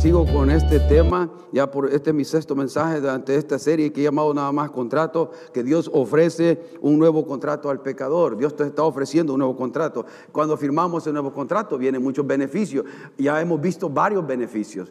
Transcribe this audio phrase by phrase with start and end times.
[0.00, 4.00] sigo con este tema, ya por este es mi sexto mensaje durante esta serie que
[4.00, 8.38] he llamado nada más contrato, que Dios ofrece un nuevo contrato al pecador.
[8.38, 10.06] Dios te está ofreciendo un nuevo contrato.
[10.32, 12.86] Cuando firmamos el nuevo contrato vienen muchos beneficios.
[13.18, 14.90] Ya hemos visto varios beneficios.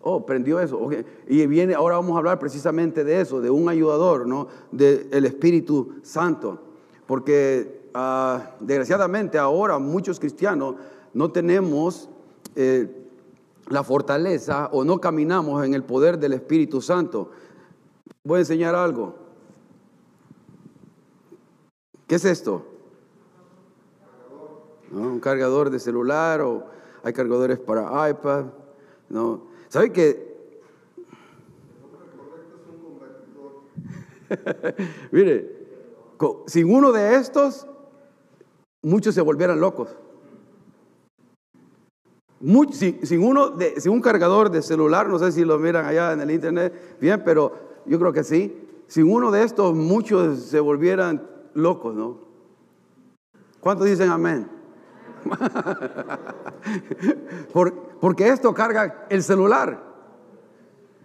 [0.00, 0.90] Oh, prendió eso.
[1.28, 4.48] Y viene, ahora vamos a hablar precisamente de eso, de un ayudador, ¿no?
[4.72, 6.58] Del Espíritu Santo.
[7.06, 10.74] Porque ah, desgraciadamente ahora muchos cristianos
[11.14, 12.10] no tenemos
[12.56, 12.97] eh,
[13.70, 17.30] la fortaleza o no caminamos en el poder del Espíritu Santo.
[18.24, 19.14] Voy a enseñar algo.
[22.06, 22.64] ¿Qué es esto?
[24.90, 26.66] Un cargador de celular o
[27.02, 28.46] hay cargadores para iPad.
[29.08, 29.42] ¿no?
[29.68, 30.28] ¿Sabe que?
[35.12, 35.68] Mire,
[36.46, 37.66] sin uno de estos,
[38.82, 39.96] muchos se volvieran locos
[42.72, 46.20] sin, uno de, sin un cargador de celular, no sé si lo miran allá en
[46.20, 47.52] el internet, bien, pero
[47.86, 48.64] yo creo que sí.
[48.86, 52.20] Sin uno de estos, muchos se volvieran locos, ¿no?
[53.60, 54.48] ¿Cuántos dicen amén?
[58.00, 59.82] porque esto carga el celular.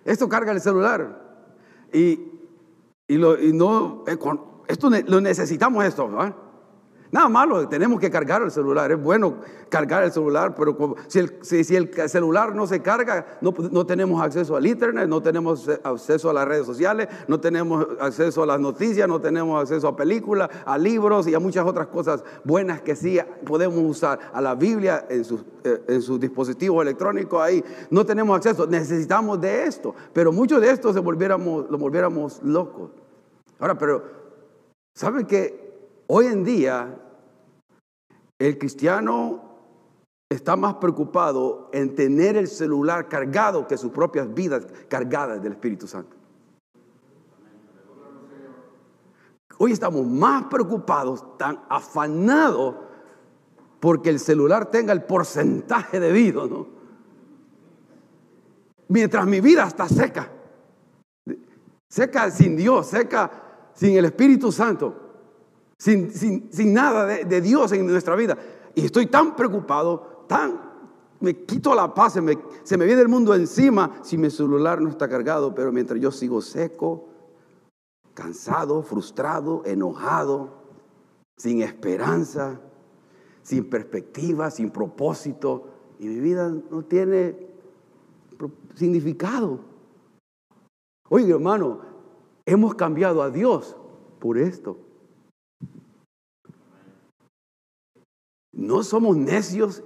[0.06, 1.20] Esto carga el celular.
[1.92, 2.32] Y,
[3.08, 4.18] y, lo, y no, eh,
[4.68, 6.36] esto lo necesitamos esto, ¿verdad?
[7.14, 8.92] Nada malo, tenemos que cargar el celular.
[8.92, 9.36] Es bueno
[9.70, 14.66] cargar el celular, pero si el, celular no se carga, no, no, tenemos acceso al
[14.66, 19.22] internet, no tenemos acceso a las redes sociales, no tenemos acceso a las noticias, no
[19.22, 23.78] tenemos acceso a películas, a libros y a muchas otras cosas buenas que sí podemos
[23.78, 24.18] usar.
[24.34, 27.64] A la Biblia en sus, eh, dispositivos electrónicos ahí.
[27.92, 29.94] No tenemos acceso, necesitamos de esto.
[30.14, 32.90] Pero muchos de estos se volviéramos, lo volviéramos locos.
[33.60, 34.04] Ahora, pero,
[34.96, 35.62] ¿saben que
[36.08, 37.00] hoy en día
[38.48, 39.42] el cristiano
[40.30, 45.88] está más preocupado en tener el celular cargado que sus propias vidas cargadas del Espíritu
[45.88, 46.18] Santo.
[49.60, 52.76] Hoy estamos más preocupados, tan afanados
[53.80, 56.68] porque el celular tenga el porcentaje debido, ¿no?
[58.90, 60.30] Mientras mi vida está seca,
[61.88, 63.32] seca sin Dios, seca
[63.74, 65.03] sin el Espíritu Santo
[65.78, 68.38] sin, nada de, Dios en nuestra vida.
[68.76, 70.60] Y estoy tan preocupado, tan,
[71.20, 74.82] me quito la paz, se me, se me viene el mundo encima si mi celular
[74.82, 77.10] no está cargado, pero mientras yo sigo seco,
[78.14, 80.64] cansado, frustrado, enojado,
[81.38, 82.60] sin esperanza,
[83.42, 85.68] sin perspectiva, sin propósito,
[86.00, 87.36] y mi vida no tiene
[88.76, 89.60] significado.
[91.10, 91.82] Oye, hermano,
[92.46, 93.76] hemos cambiado a Dios
[94.20, 94.78] por esto.
[98.54, 99.84] No somos necios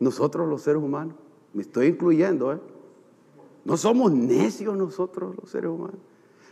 [0.00, 1.14] nosotros los seres humanos.
[1.54, 2.60] Me estoy incluyendo, ¿eh?
[3.64, 5.98] No somos necios nosotros los seres humanos.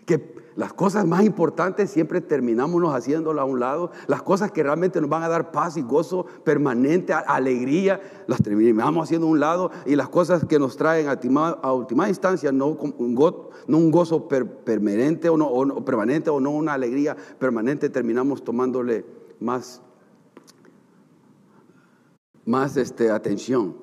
[0.04, 3.90] Que las cosas más importantes siempre terminamos haciéndolas a un lado.
[4.06, 9.02] Las cosas que realmente nos van a dar paz y gozo permanente, alegría, las terminamos
[9.02, 9.70] haciendo a un lado.
[9.84, 15.84] Y las cosas que nos traen a última, instancia, no un, gozo, permanente o no,
[15.84, 19.04] permanente o no una alegría permanente, terminamos tomándole
[19.40, 19.82] más
[22.46, 23.76] más este, atención.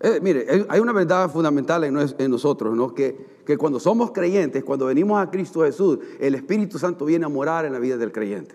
[0.00, 2.94] Eh, mire, hay una verdad fundamental en, nosotros, ¿no?
[2.94, 7.28] Que, que, cuando somos creyentes, cuando venimos a Cristo Jesús, el Espíritu Santo viene a
[7.28, 8.54] morar en la vida del creyente.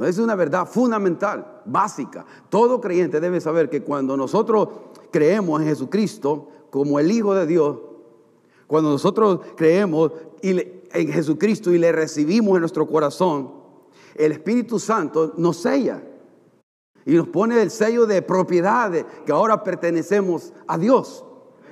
[0.00, 2.24] Es una verdad fundamental, básica.
[2.48, 4.68] Todo creyente debe saber que cuando nosotros
[5.10, 7.78] creemos en Jesucristo como el Hijo de Dios,
[8.66, 13.52] cuando nosotros creemos en Jesucristo y le recibimos en nuestro corazón,
[14.14, 16.02] el Espíritu Santo nos sella.
[17.04, 18.92] Y nos pone el sello de propiedad
[19.26, 21.24] que ahora pertenecemos a Dios.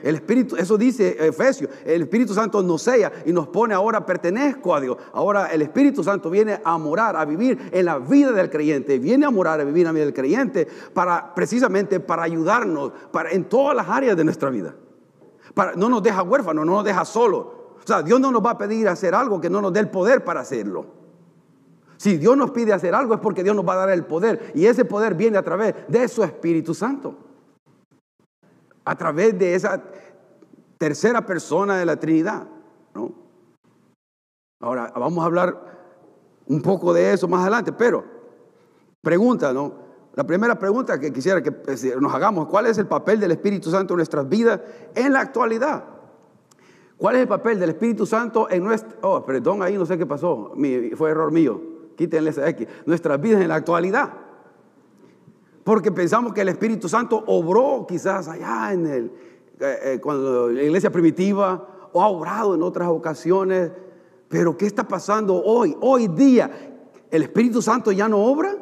[0.03, 4.75] El Espíritu, eso dice Efesios, el Espíritu Santo nos sella y nos pone ahora pertenezco
[4.75, 4.97] a Dios.
[5.13, 9.27] Ahora el Espíritu Santo viene a morar, a vivir en la vida del creyente, viene
[9.27, 13.45] a morar, a vivir en la vida del creyente para precisamente para ayudarnos para, en
[13.45, 14.75] todas las áreas de nuestra vida.
[15.55, 17.47] Para, no nos deja huérfanos, no nos deja solos.
[17.83, 19.91] O sea, Dios no nos va a pedir hacer algo que no nos dé el
[19.91, 21.00] poder para hacerlo.
[22.01, 24.53] Si Dios nos pide hacer algo es porque Dios nos va a dar el poder.
[24.55, 27.15] Y ese poder viene a través de su Espíritu Santo.
[28.87, 29.83] A través de esa
[30.79, 32.49] tercera persona de la Trinidad.
[34.63, 35.61] Ahora, vamos a hablar
[36.47, 38.03] un poco de eso más adelante, pero
[39.03, 39.75] pregunta, ¿no?
[40.15, 43.71] La primera pregunta que quisiera que pues, nos hagamos, ¿cuál es el papel del Espíritu
[43.71, 44.59] Santo en nuestras vidas
[44.95, 45.85] en la actualidad?
[46.97, 48.97] ¿Cuál es el papel del Espíritu Santo en nuestra...
[49.03, 50.55] Oh, perdón, ahí no sé qué pasó,
[50.97, 51.70] fue error mío
[52.01, 54.11] quítenle esa X, nuestras vidas en la actualidad.
[55.63, 59.05] Porque pensamos que el Espíritu Santo obró quizás allá en el,
[59.61, 63.71] eh, eh, cuando la iglesia primitiva, o ha obrado en otras ocasiones.
[64.31, 65.77] Pero ¿qué está pasando hoy?
[65.83, 66.51] Hoy día,
[67.11, 68.57] ¿el Espíritu Santo ya no obra?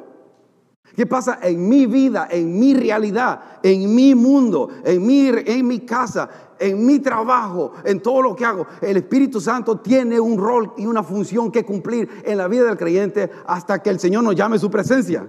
[0.98, 5.78] ¿Qué pasa en mi vida, en mi realidad, en mi mundo, en mi, en mi
[5.86, 6.28] casa,
[6.58, 8.66] en mi trabajo, en todo lo que hago?
[8.80, 12.76] El Espíritu Santo tiene un rol y una función que cumplir en la vida del
[12.76, 15.24] creyente hasta que el Señor nos llame su presencia.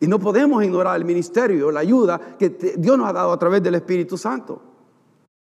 [0.00, 3.62] Y no podemos ignorar el ministerio, la ayuda que Dios nos ha dado a través
[3.62, 4.60] del Espíritu Santo.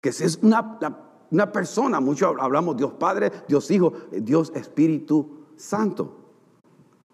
[0.03, 1.01] Que es una,
[1.31, 6.22] una persona, mucho hablamos Dios Padre, Dios Hijo, Dios Espíritu Santo.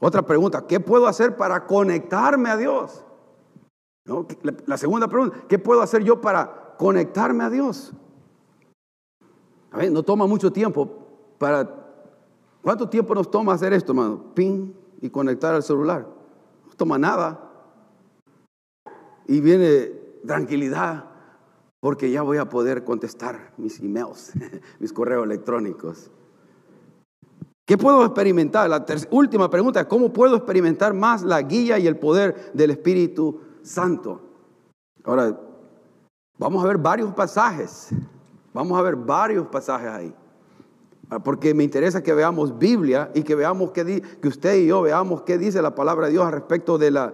[0.00, 3.04] Otra pregunta, ¿qué puedo hacer para conectarme a Dios?
[4.66, 7.92] La, segunda pregunta, ¿qué puedo hacer yo para conectarme a Dios?
[9.70, 10.88] A ver, no toma mucho tiempo
[11.38, 11.74] para...
[12.62, 14.34] ¿Cuánto tiempo nos toma hacer esto, hermano?
[14.34, 16.06] Pin y conectar al celular.
[16.66, 17.50] No toma nada.
[19.26, 19.92] Y viene
[20.26, 21.04] tranquilidad
[21.80, 24.32] porque ya voy a poder contestar mis emails,
[24.78, 26.10] mis correos electrónicos.
[27.68, 28.70] ¿Qué puedo experimentar?
[28.70, 34.22] La última pregunta, ¿cómo puedo experimentar más la guía y el poder del Espíritu Santo?
[35.04, 35.38] Ahora,
[36.38, 37.90] vamos a ver varios pasajes.
[38.54, 40.14] Vamos a ver varios pasajes ahí.
[41.10, 44.80] Ah, porque me interesa que veamos Biblia y que veamos que, que usted y yo
[44.80, 47.12] veamos qué dice la palabra de Dios al respecto de la...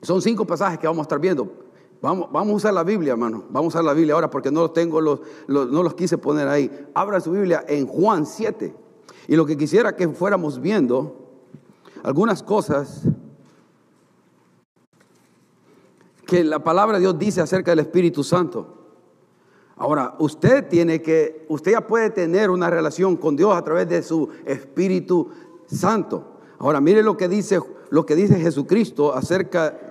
[0.00, 1.52] Son cinco pasajes que vamos a estar viendo.
[2.02, 3.44] Vamos, vamos, a usar la Biblia, hermano.
[3.50, 6.48] Vamos a usar la Biblia ahora porque no los tengo, los, no los quise poner
[6.48, 6.70] ahí.
[6.94, 8.74] Abra su Biblia en Juan 7.
[9.28, 11.14] Y lo que quisiera que fuéramos viendo,
[12.02, 13.02] algunas cosas
[16.26, 18.76] que la palabra de Dios dice acerca del Espíritu Santo.
[19.76, 24.02] Ahora, usted tiene que, usted ya puede tener una relación con Dios a través de
[24.02, 25.30] su Espíritu
[25.66, 26.36] Santo.
[26.58, 29.89] Ahora, mire lo que dice, lo que dice Jesucristo acerca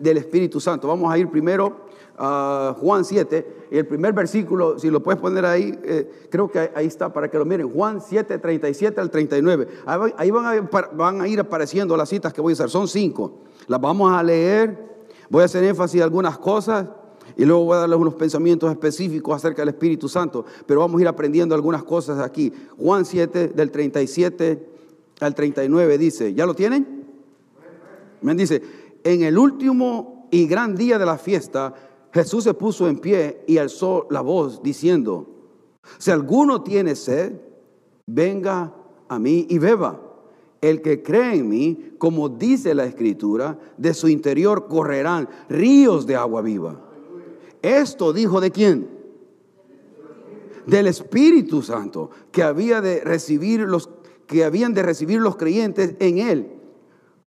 [0.00, 0.88] del Espíritu Santo.
[0.88, 1.88] Vamos a ir primero
[2.18, 6.70] a Juan 7, y el primer versículo, si lo puedes poner ahí, eh, creo que
[6.74, 7.72] ahí está para que lo miren.
[7.72, 9.68] Juan 7, 37 al 39.
[10.16, 12.68] Ahí van a, van a ir apareciendo las citas que voy a hacer.
[12.68, 13.40] Son cinco.
[13.68, 14.90] Las vamos a leer.
[15.30, 16.88] Voy a hacer énfasis en algunas cosas
[17.36, 20.44] y luego voy a darles unos pensamientos específicos acerca del Espíritu Santo.
[20.66, 22.52] Pero vamos a ir aprendiendo algunas cosas aquí.
[22.76, 24.66] Juan 7, del 37
[25.20, 27.06] al 39 dice, ¿ya lo tienen?
[28.22, 28.62] Me dice,
[29.04, 31.74] en el último y gran día de la fiesta,
[32.12, 35.26] Jesús se puso en pie y alzó la voz diciendo,
[35.98, 37.32] si alguno tiene sed,
[38.06, 38.74] venga
[39.08, 40.00] a mí y beba.
[40.60, 46.16] El que cree en mí, como dice la escritura, de su interior correrán ríos de
[46.16, 46.80] agua viva.
[47.62, 48.88] Esto dijo de quién?
[50.66, 53.88] Del Espíritu Santo, que había de recibir los
[54.26, 56.59] que habían de recibir los creyentes en él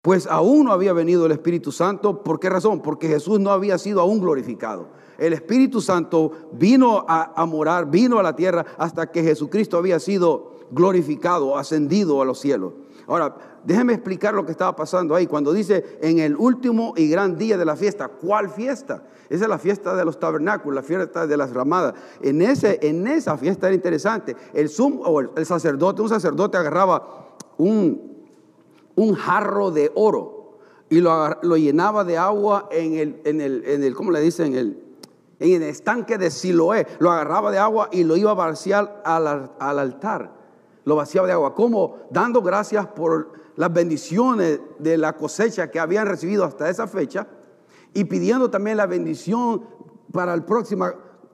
[0.08, 2.22] pues aún no había venido el Espíritu Santo.
[2.22, 2.80] ¿Por qué razón?
[2.80, 4.88] Porque Jesús no había sido aún glorificado.
[5.18, 10.54] El Espíritu Santo vino a, morar, vino a la tierra hasta que Jesucristo había sido
[10.70, 12.72] glorificado, ascendido a los cielos.
[13.06, 15.26] Ahora, déjeme explicar lo que estaba pasando ahí.
[15.26, 19.02] Cuando dice en el último y gran día de la fiesta, ¿cuál fiesta?
[19.28, 21.92] Esa es la fiesta de los tabernáculos, la fiesta de las ramadas.
[22.22, 24.34] En, ese, en esa fiesta era interesante.
[24.54, 24.70] El,
[25.04, 28.08] o el sacerdote, un sacerdote agarraba un,
[28.98, 30.58] un jarro de oro
[30.90, 34.48] y lo, llenaba de agua en el, en el, en el ¿cómo le dicen?
[34.48, 34.82] En el,
[35.38, 36.84] en el estanque de Siloé.
[36.98, 40.32] Lo agarraba de agua y lo iba a vaciar al, al altar.
[40.84, 41.54] Lo vaciaba de agua.
[41.54, 47.28] Como dando gracias por las bendiciones de la cosecha que habían recibido hasta esa fecha
[47.94, 49.62] y pidiendo también la bendición
[50.12, 50.86] para el próximo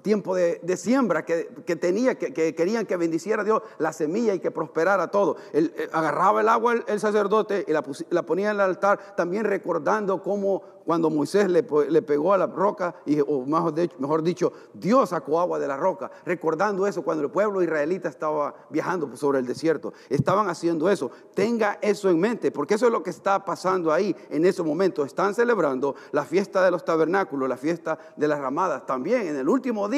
[0.05, 1.47] tiempo de, siembra que,
[1.81, 5.37] tenía, que, querían que bendiciera Dios la semilla y que prosperara todo.
[5.55, 9.45] Él, eh, agarraba el agua el, sacerdote y la, la, ponía en el altar, también
[9.45, 15.41] recordando cómo cuando Moisés le, pegó a la roca, y, o mejor dicho, Dios sacó
[15.41, 19.93] agua de la roca, recordando eso cuando el pueblo israelita estaba viajando sobre el desierto.
[20.09, 21.11] Estaban haciendo eso.
[21.35, 25.05] Tenga eso en mente, porque eso es lo que está pasando ahí en ese momento.
[25.05, 28.85] Están celebrando la fiesta de los tabernáculos, la fiesta de las ramadas.
[28.87, 29.94] También en el último día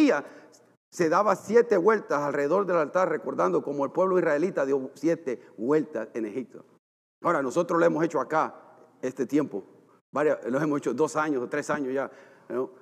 [0.90, 6.08] se daba siete vueltas alrededor del altar, recordando como el pueblo israelita dio siete vueltas
[6.14, 6.64] en Egipto.
[7.22, 8.54] Ahora, nosotros lo hemos hecho acá
[9.02, 9.64] este tiempo
[10.12, 12.10] Varias, los hemos hecho dos años o tres años ya.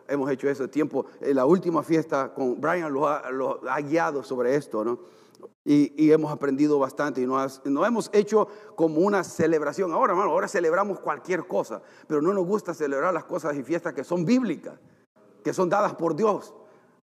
[0.06, 1.06] Hemos hecho eso tiempo.
[1.20, 5.00] En la última fiesta con Brian lo ha, guiado sobre esto, ¿no?
[5.64, 9.92] Y, hemos aprendido bastante y nos, hemos hecho como una celebración.
[9.92, 13.94] Ahora, hermano, ahora celebramos cualquier cosa, pero no nos gusta celebrar las cosas y fiestas
[13.94, 14.78] que son bíblicas,
[15.42, 16.54] que son dadas por Dios.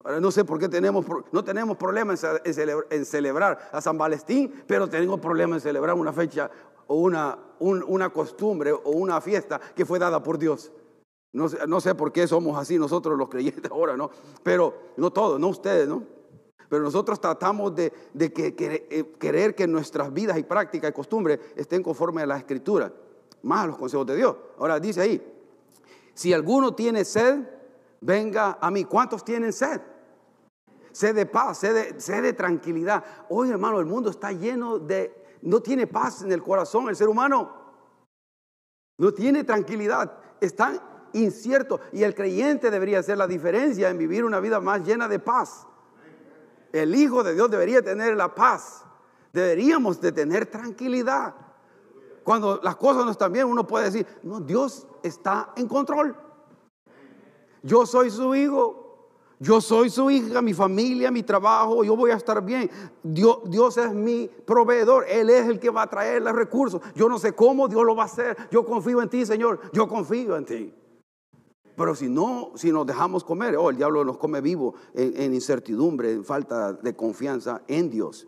[0.03, 4.89] Ahora no sé por qué tenemos, no tenemos problema en, celebrar a San Valentín, pero
[4.89, 6.49] tenemos problema en celebrar una fecha
[6.87, 10.71] o una, una costumbre o una fiesta que fue dada por Dios.
[11.33, 14.09] No sé, no sé por qué somos así nosotros los creyentes ahora, ¿no?
[14.43, 16.03] Pero no todos, no ustedes, ¿no?
[16.67, 17.91] Pero nosotros tratamos de,
[18.33, 22.93] que, eh, querer que nuestras vidas y prácticas y costumbres estén conforme a la escritura,
[23.43, 24.37] más a los consejos de Dios.
[24.57, 25.21] Ahora dice ahí,
[26.13, 27.39] si alguno tiene sed,
[27.99, 28.85] venga a mí.
[28.85, 29.81] ¿Cuántos tienen sed?
[30.91, 33.03] Sed de paz, sed de, sed de tranquilidad.
[33.29, 37.07] Hoy, hermano, el mundo está lleno de, no tiene paz en el corazón, el ser
[37.07, 37.61] humano.
[38.97, 40.79] No tiene tranquilidad, están
[41.13, 41.79] inciertos.
[41.91, 45.67] Y el creyente debería hacer la diferencia en vivir una vida más llena de paz.
[46.71, 48.85] El Hijo de Dios debería tener la paz.
[49.33, 51.33] Deberíamos de tener tranquilidad.
[52.23, 56.15] Cuando las cosas no están bien, uno puede decir, no, Dios está en control.
[57.63, 58.80] Yo soy su hijo.
[59.41, 62.69] Yo soy su hija, mi familia, mi trabajo, yo voy a estar bien.
[63.01, 66.79] Dios, Dios, es mi proveedor, Él es el que va a traer los recursos.
[66.93, 68.37] Yo no sé cómo Dios lo va a hacer.
[68.51, 69.59] Yo confío en ti, Señor.
[69.73, 70.73] Yo confío en ti.
[71.75, 76.11] Pero si no, si nos dejamos comer, oh, el diablo nos come vivo en, incertidumbre,
[76.11, 78.27] en falta de confianza en Dios.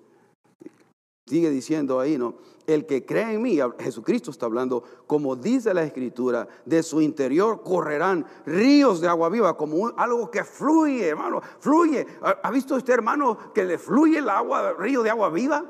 [1.25, 2.35] Sigue diciendo ahí, ¿no?
[2.67, 7.61] El que cree en mí, Jesucristo está hablando, como dice la Escritura, de su interior
[7.63, 12.05] correrán ríos de agua viva, como algo que fluye, hermano, fluye.
[12.21, 15.63] ¿Ha visto usted, hermano, que le fluye el agua, río de agua viva?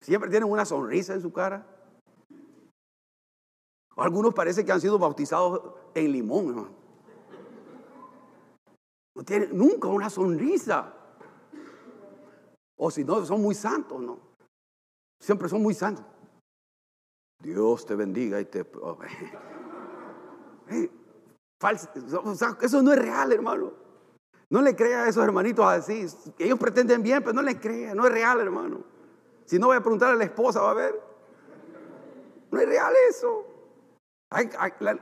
[0.00, 1.66] Siempre tienen una sonrisa en su cara.
[3.96, 6.70] Algunos parece que han sido bautizados en limón, hermano.
[9.14, 10.94] No tienen nunca una sonrisa.
[12.76, 14.31] O si no, son muy santos, ¿no?
[15.22, 16.04] Siempre son muy santos.
[17.38, 18.66] Dios te bendiga y te...
[22.60, 23.72] Eso no es real, hermano.
[24.50, 26.06] No le crea a esos hermanitos así.
[26.38, 27.94] Ellos pretenden bien, pero no le crea.
[27.94, 28.82] No es real, hermano.
[29.44, 31.00] Si no, voy a preguntar a la esposa, va a ver.
[32.50, 33.46] No es real eso.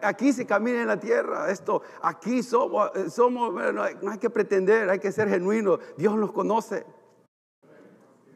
[0.03, 4.99] Aquí se camina en la tierra, esto, aquí somos, somos no, hay, que pretender, hay
[4.99, 6.85] que ser genuino, Dios nos conoce.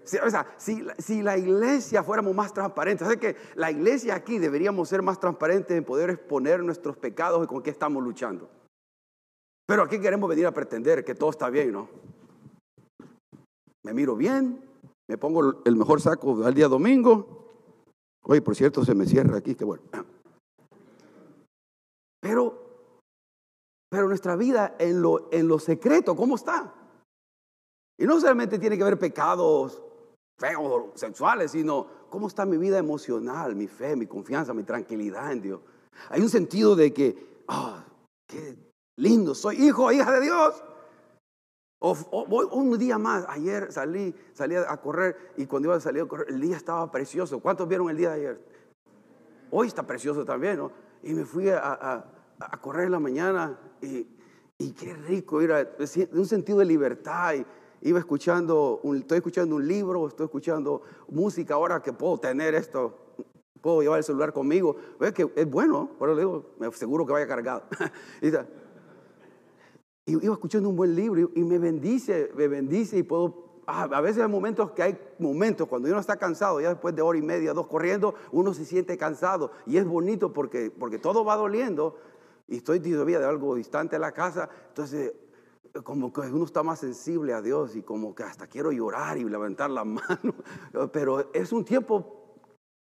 [0.04, 5.02] O sea, si, la iglesia fuéramos más transparentes, sé que la iglesia aquí deberíamos ser
[5.02, 8.50] más transparentes en poder exponer nuestros pecados y con qué estamos luchando.
[9.66, 11.88] Pero aquí queremos venir a pretender que todo está bien, ¿no?
[13.82, 14.62] Me miro bien,
[15.08, 17.44] me pongo el mejor saco al día domingo.
[18.22, 19.82] Oye, por cierto, se me cierra aquí, qué bueno.
[22.20, 22.58] Pero,
[23.90, 26.74] pero nuestra vida en lo, en lo secreto, ¿cómo está?
[27.98, 29.83] Y no solamente tiene que ver pecados
[30.38, 35.40] feos, sexuales, sino cómo está mi vida emocional, mi fe, mi confianza, mi tranquilidad en
[35.40, 35.60] Dios.
[36.10, 37.84] Hay un sentido de que, ah,
[38.26, 38.56] qué
[38.96, 40.62] lindo, soy hijo, hija de Dios.
[41.78, 46.02] O, voy un día más, ayer salí, salí a correr y cuando iba a salir
[46.02, 47.40] a correr, el día estaba precioso.
[47.40, 48.40] ¿Cuántos vieron el día de ayer?
[49.50, 50.72] Hoy está precioso también, ¿no?
[51.02, 52.04] Y me fui a,
[52.38, 54.08] a correr en la mañana y,
[54.58, 55.68] y qué rico, era
[56.12, 57.34] un sentido de libertad.
[57.34, 57.44] Y,
[57.84, 62.96] iba escuchando, estoy escuchando un libro, estoy escuchando música ahora que puedo tener esto,
[63.60, 64.76] puedo llevar el celular conmigo.
[65.00, 67.64] Es que es bueno, por digo, me aseguro que vaya cargado.
[68.22, 68.28] y,
[70.06, 74.22] iba escuchando un buen libro y, me bendice, me bendice y puedo ah, a veces
[74.22, 77.52] hay momentos que hay momentos cuando uno está cansado, ya después de hora y media,
[77.52, 81.96] dos corriendo, uno se siente cansado y es bonito porque, porque todo va doliendo,
[82.48, 85.12] y estoy todavía de algo distante de la casa, entonces
[85.82, 89.24] como que uno está más sensible a Dios y como que hasta quiero llorar y
[89.24, 90.34] levantar la mano,
[90.92, 92.40] pero es un tiempo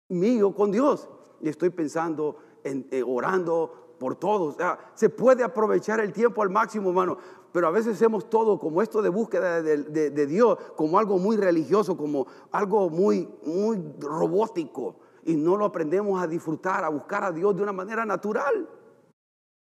[0.09, 1.09] mío con Dios
[1.41, 4.57] y estoy pensando, en, eh, orando por todos.
[4.57, 7.19] Sea, se puede aprovechar el tiempo al máximo, hermano,
[7.53, 11.37] pero a veces hacemos todo como esto de búsqueda de, de Dios, como algo muy
[11.37, 17.33] religioso, como algo muy, muy robótico y no lo aprendemos a disfrutar, a buscar a
[17.33, 18.67] Dios de una manera natural.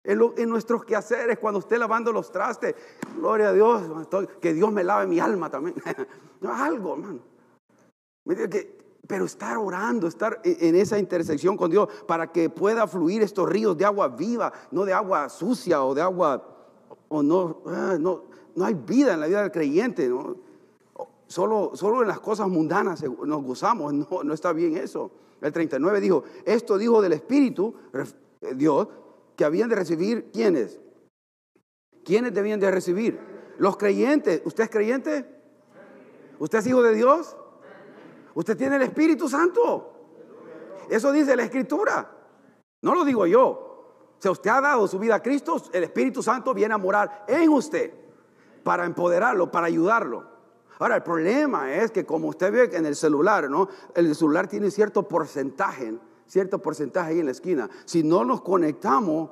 [0.02, 2.74] En, nuestros quehaceres, cuando esté lavando los trastes,
[3.16, 3.82] gloria a Dios,
[4.40, 5.74] que Dios me lave mi alma también.
[6.48, 7.20] Algo, hermano.
[9.06, 13.76] pero estar orando, estar en esa intersección con Dios para que pueda fluir estos ríos
[13.76, 16.46] de agua viva, no de agua sucia o de agua,
[17.08, 20.10] o no, ah, no, no hay vida en la vida del creyente.
[21.26, 25.10] Solo, solo en las cosas mundanas nos gozamos, no, no está bien eso.
[25.42, 27.74] El 39 dijo, esto dijo del Espíritu,
[28.54, 28.88] Dios,
[29.40, 30.78] que habían de recibir, ¿quiénes?
[32.04, 33.18] ¿Quiénes debían de recibir?
[33.56, 34.42] Los creyentes.
[34.44, 35.24] ¿Usted es creyente?
[36.38, 37.38] ¿Usted es hijo de Dios?
[38.34, 39.94] ¿Usted tiene el Espíritu Santo?
[40.90, 42.10] Eso dice la Escritura.
[42.82, 44.16] No lo digo yo.
[44.18, 47.48] Si usted ha dado su vida a Cristo, el Espíritu Santo viene a morar en
[47.48, 47.94] usted
[48.62, 50.22] para empoderarlo, para ayudarlo.
[50.78, 53.70] Ahora, el problema es que como usted ve en el celular, ¿no?
[53.94, 55.98] El celular tiene cierto porcentaje
[56.30, 57.68] cierto porcentaje ahí en la esquina.
[57.84, 59.30] Si no nos conectamos,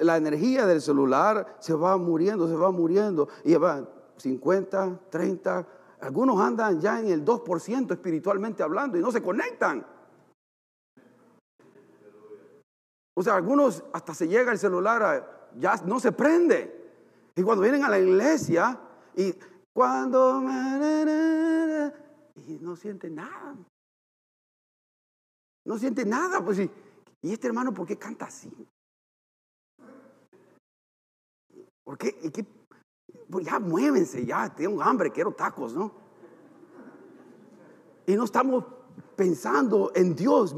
[0.00, 3.28] la energía del celular se va muriendo, se va muriendo.
[3.44, 5.66] Y va 50, 30,
[6.00, 9.84] algunos andan ya en el 2% espiritualmente hablando y no se conectan.
[13.16, 16.82] O sea, algunos hasta se llega el celular, ya no se prende.
[17.34, 18.78] Y cuando vienen a la iglesia
[19.16, 19.34] y
[19.72, 20.42] cuando...
[22.46, 23.56] Y no siente nada.
[25.64, 26.70] No siente nada, pues sí.
[27.22, 28.50] ¿Y este hermano por qué canta así?
[31.82, 32.14] ¿Por qué?
[33.30, 35.92] Pues ya muévense, ya tengo hambre, quiero tacos, ¿no?
[38.06, 38.64] Y no estamos
[39.16, 40.54] pensando en Dios,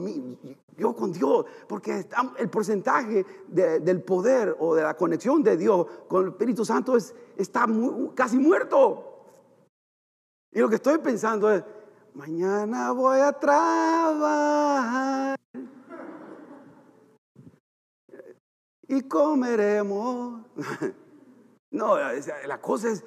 [0.76, 2.06] yo con Dios, porque
[2.38, 7.14] el porcentaje del poder o de la conexión de Dios con el Espíritu Santo es,
[7.36, 7.66] está
[8.14, 9.12] casi muerto.
[10.52, 11.62] Y lo que estoy pensando es,
[12.16, 15.36] mañana voy a trabajar
[18.88, 20.40] y comeremos.
[21.68, 23.04] No, la cosa es,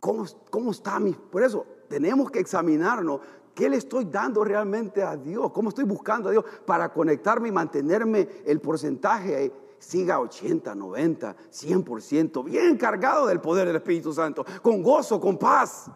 [0.00, 1.12] ¿cómo, cómo está mi?
[1.12, 3.20] Por eso tenemos que examinarnos
[3.54, 5.50] ¿Qué le estoy dando realmente a Dios?
[5.50, 9.52] ¿Cómo estoy buscando a Dios para conectarme y mantenerme el porcentaje?
[9.80, 15.90] Siga 80, 90, 100%, bien cargado del poder del Espíritu Santo, con gozo, con paz.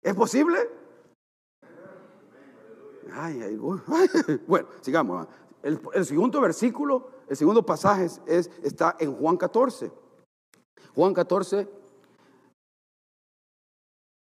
[0.00, 0.81] ¿Es posible?
[4.46, 5.26] Bueno, sigamos.
[5.62, 9.92] El, el, segundo versículo, el segundo pasaje es, está en Juan 14.
[10.94, 11.68] Juan 14,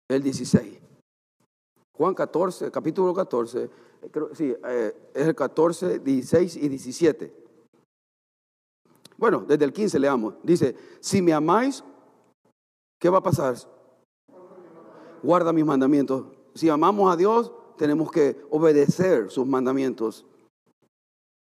[0.10, 0.80] el 16.
[1.94, 3.70] Juan 14, capítulo 14,
[4.12, 7.36] creo, sí, eh, es el 14, 16 y 17.
[9.18, 10.36] Bueno, desde el 15 leamos.
[10.44, 11.84] Dice, si me amáis,
[13.00, 13.56] ¿qué va a pasar?
[15.22, 16.28] Guarda mis mandamientos.
[16.56, 20.26] Si amamos a Dios, tenemos que obedecer sus mandamientos.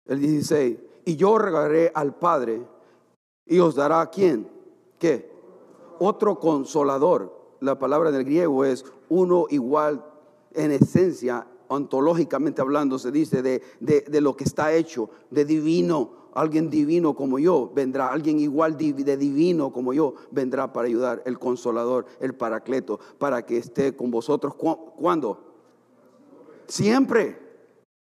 [0.07, 2.65] El 16, y yo regaré al Padre
[3.45, 4.49] y os dará a quién?
[4.97, 5.31] ¿Qué?
[5.99, 7.31] Otro consolador.
[7.59, 10.03] La palabra en el griego es uno igual
[10.55, 16.23] en esencia, ontológicamente hablando, se dice de, de, lo que está hecho, de divino.
[16.33, 21.37] Alguien divino como yo vendrá, alguien igual de divino como yo vendrá para ayudar, el
[21.37, 24.55] consolador, el paracleto, para que esté con vosotros.
[24.55, 25.52] ¿Cuándo?
[26.67, 27.41] Siempre.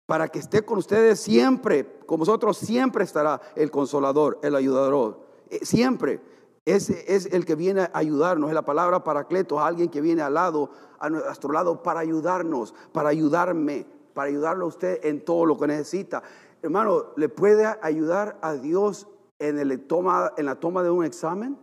[0.06, 5.20] Para que esté con ustedes siempre, con vosotros siempre estará el consolador, el ayudador.
[5.52, 6.20] Eh, siempre.
[6.66, 8.50] Ese es el que viene a ayudarnos.
[8.50, 13.10] Es la palabra paracleto, alguien que viene al lado, a nuestro lado, para ayudarnos, para
[13.10, 16.24] ayudarme, para ayudarlo a usted en todo lo que necesita.
[16.62, 19.08] Hermano, ¿le puede ayudar a Dios
[19.40, 21.58] en, el toma, en la toma de un examen?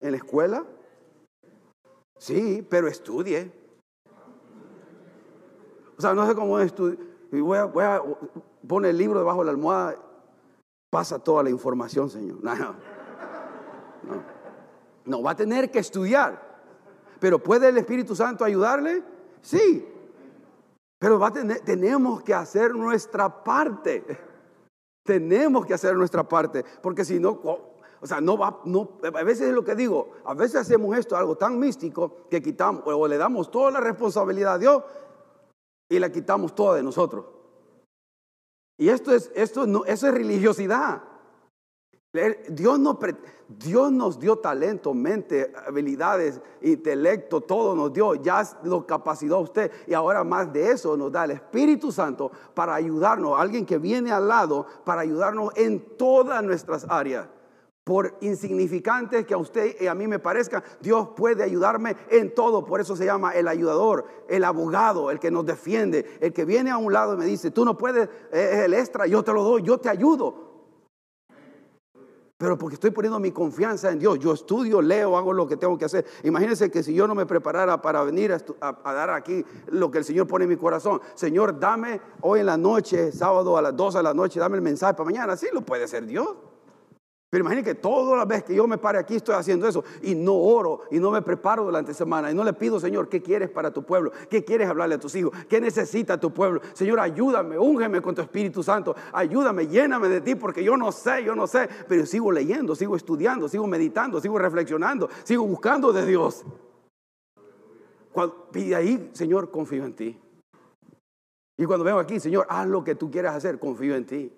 [0.00, 0.64] ¿En la escuela?
[2.18, 3.52] Sí, pero estudie.
[5.96, 6.98] O sea, no sé cómo estudiar.
[7.30, 8.02] Voy a, voy a
[8.66, 9.96] poner el libro debajo de la almohada.
[10.90, 12.42] Pasa toda la información, Señor.
[12.42, 12.74] No, no.
[15.04, 15.22] No.
[15.22, 16.44] va a tener que estudiar.
[17.18, 19.02] Pero ¿puede el Espíritu Santo ayudarle?
[19.40, 19.86] Sí.
[20.98, 24.04] Pero va a tener, tenemos que hacer nuestra parte.
[25.02, 26.64] Tenemos que hacer nuestra parte.
[26.82, 27.40] Porque si no,
[28.00, 31.16] o sea, no va, no, a veces es lo que digo, a veces hacemos esto,
[31.16, 34.82] algo tan místico, que quitamos o le damos toda la responsabilidad a Dios
[35.88, 37.26] y la quitamos toda de nosotros.
[38.78, 41.02] Y esto es, esto no, eso es religiosidad.
[42.48, 42.98] Dios, no,
[43.48, 49.92] Dios nos dio talento, mente, habilidades, intelecto, todo nos dio, ya lo capacitó usted y
[49.92, 54.28] ahora más de eso nos da el Espíritu Santo para ayudarnos, alguien que viene al
[54.28, 57.28] lado para ayudarnos en todas nuestras áreas.
[57.86, 62.64] Por insignificantes que a usted y a mí me parezcan, Dios puede ayudarme en todo.
[62.64, 66.72] Por eso se llama el ayudador, el abogado, el que nos defiende, el que viene
[66.72, 69.44] a un lado y me dice, tú no puedes, es el extra, yo te lo
[69.44, 70.34] doy, yo te ayudo.
[72.36, 74.18] Pero porque estoy poniendo mi confianza en Dios.
[74.18, 76.04] Yo estudio, leo, hago lo que tengo que hacer.
[76.24, 80.04] Imagínense que si yo no me preparara para venir a, dar aquí lo que el
[80.04, 81.00] Señor pone en mi corazón.
[81.14, 84.62] Señor, dame hoy en la noche, sábado a las 2 de la noche, dame el
[84.62, 85.36] mensaje para mañana.
[85.36, 86.36] Sí, lo puede hacer Dios.
[87.44, 90.34] Pero que todas las veces que yo me pare aquí estoy haciendo eso y no
[90.34, 93.70] oro y no me preparo durante semana y no le pido, Señor, ¿qué quieres para
[93.70, 94.10] tu pueblo?
[94.30, 95.32] ¿Qué quieres hablarle a tus hijos?
[95.48, 96.60] ¿Qué necesita tu pueblo?
[96.72, 101.24] Señor, ayúdame, úngeme con tu Espíritu Santo, ayúdame, lléname de ti porque yo no sé,
[101.24, 106.06] yo no sé, pero sigo leyendo, sigo estudiando, sigo meditando, sigo reflexionando, sigo buscando de
[106.06, 106.44] Dios.
[108.54, 110.20] y ahí, Señor, confío en ti.
[111.58, 114.32] Y cuando vengo aquí, Señor, haz lo que tú quieras hacer, confío en ti.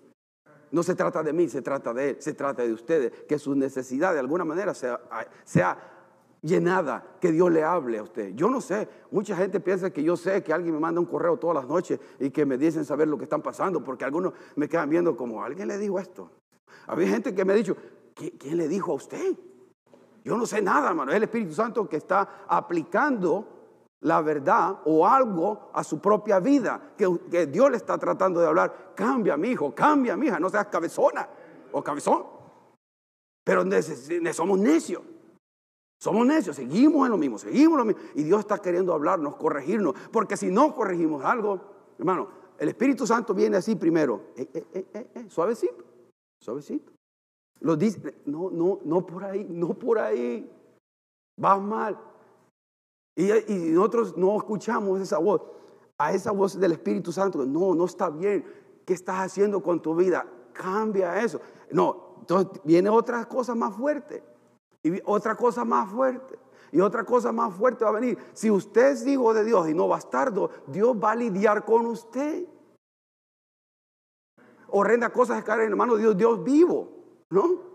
[0.70, 3.54] No se trata de mí, se trata de Él, se trata de ustedes, que su
[3.54, 5.00] necesidad de alguna manera sea,
[5.44, 5.78] sea
[6.42, 8.34] llenada, que Dios le hable a usted.
[8.34, 11.36] Yo no sé, mucha gente piensa que yo sé que alguien me manda un correo
[11.36, 14.68] todas las noches y que me dicen saber lo que están pasando, porque algunos me
[14.68, 16.30] quedan viendo como, alguien le dijo esto,
[16.86, 17.76] Había gente que me ha dicho,
[18.14, 19.36] ¿quién le dijo a usted?
[20.24, 21.10] Yo no sé nada, hermano.
[21.10, 23.57] Es el Espíritu Santo que está aplicando
[24.00, 28.92] la verdad o algo a su propia vida, que, Dios le está tratando de hablar.
[28.94, 31.28] Cambia, mi hijo, cambia, mi hija, no seas cabezona
[31.72, 32.24] o cabezón.
[33.44, 33.64] Pero
[34.32, 35.02] somos necios.
[36.00, 38.02] Somos necios, seguimos en lo mismo, seguimos en lo mismo.
[38.14, 39.94] Y Dios está queriendo hablarnos, corregirnos.
[40.12, 41.60] Porque si no corregimos algo,
[41.98, 44.26] hermano, el Espíritu Santo viene así primero.
[44.36, 45.84] Eh, eh, eh, suavecito,
[46.40, 46.92] suavecito.
[47.76, 50.48] Dice, no, no, no por ahí, no por ahí.
[51.36, 51.98] Vas mal.
[53.18, 55.42] Y, nosotros no escuchamos esa voz,
[55.98, 57.44] a esa voz del Espíritu Santo.
[57.44, 58.46] No, no está bien.
[58.86, 60.24] ¿Qué estás haciendo con tu vida?
[60.52, 61.40] Cambia eso.
[61.72, 64.22] No, entonces viene otra cosa más fuerte.
[64.84, 66.38] Y otra cosa más fuerte.
[66.70, 68.16] Y otra cosa más fuerte va a venir.
[68.34, 72.46] Si usted es hijo de Dios y no bastardo, Dios va a lidiar con usted.
[74.68, 76.88] Horrenda cosa es caer en la mano de Dios, Dios vivo,
[77.30, 77.66] ¿no?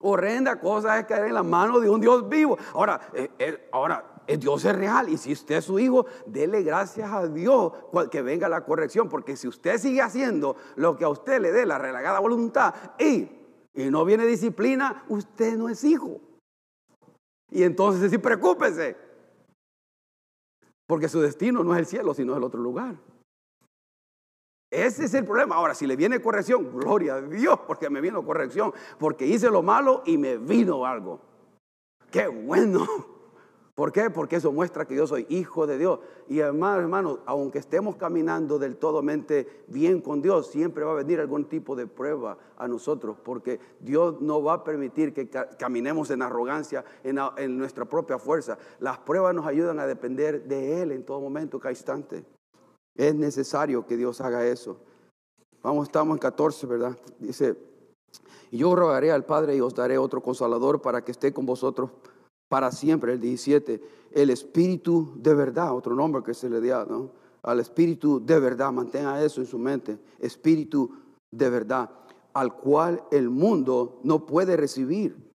[0.00, 2.58] Horrenda cosa es caer en la mano de un Dios vivo.
[2.72, 7.12] Ahora, eh, eh, ahora Dios es real y si usted es su hijo, dele gracias
[7.12, 7.72] a Dios
[8.10, 11.66] que venga la corrección, porque si usted sigue haciendo lo que a usted le dé
[11.66, 13.28] la relagada voluntad y,
[13.74, 16.20] y no viene disciplina, usted no es hijo.
[17.50, 18.96] Y entonces sí, preocúpese,
[20.86, 22.96] porque su destino no es el cielo, sino el otro lugar.
[24.70, 25.54] Ese es el problema.
[25.54, 29.62] Ahora, si le viene corrección, gloria a Dios, porque me vino corrección, porque hice lo
[29.62, 31.20] malo y me vino algo.
[32.10, 33.13] Qué bueno.
[33.74, 34.08] ¿Por qué?
[34.08, 35.98] Porque eso muestra que yo soy hijo de Dios.
[36.28, 40.96] Y hermano, hermano, aunque estemos caminando del todo mente bien con Dios, siempre va a
[40.96, 46.10] venir algún tipo de prueba a nosotros, porque Dios no va a permitir que caminemos
[46.10, 48.58] en arrogancia, en, en nuestra propia fuerza.
[48.78, 52.24] Las pruebas nos ayudan a depender de Él en todo momento, cada instante.
[52.94, 54.78] Es necesario que Dios haga eso.
[55.64, 56.96] Vamos, estamos en 14, ¿verdad?
[57.18, 57.56] Dice,
[58.52, 61.90] yo rogaré al Padre y os daré otro consolador para que esté con vosotros
[62.48, 63.80] para siempre, el 17,
[64.12, 67.10] el Espíritu de verdad, otro nombre que se le da, ¿no?
[67.42, 70.90] Al Espíritu de verdad, mantenga eso en su mente, Espíritu
[71.30, 71.90] de verdad,
[72.32, 75.32] al cual el mundo no puede recibir,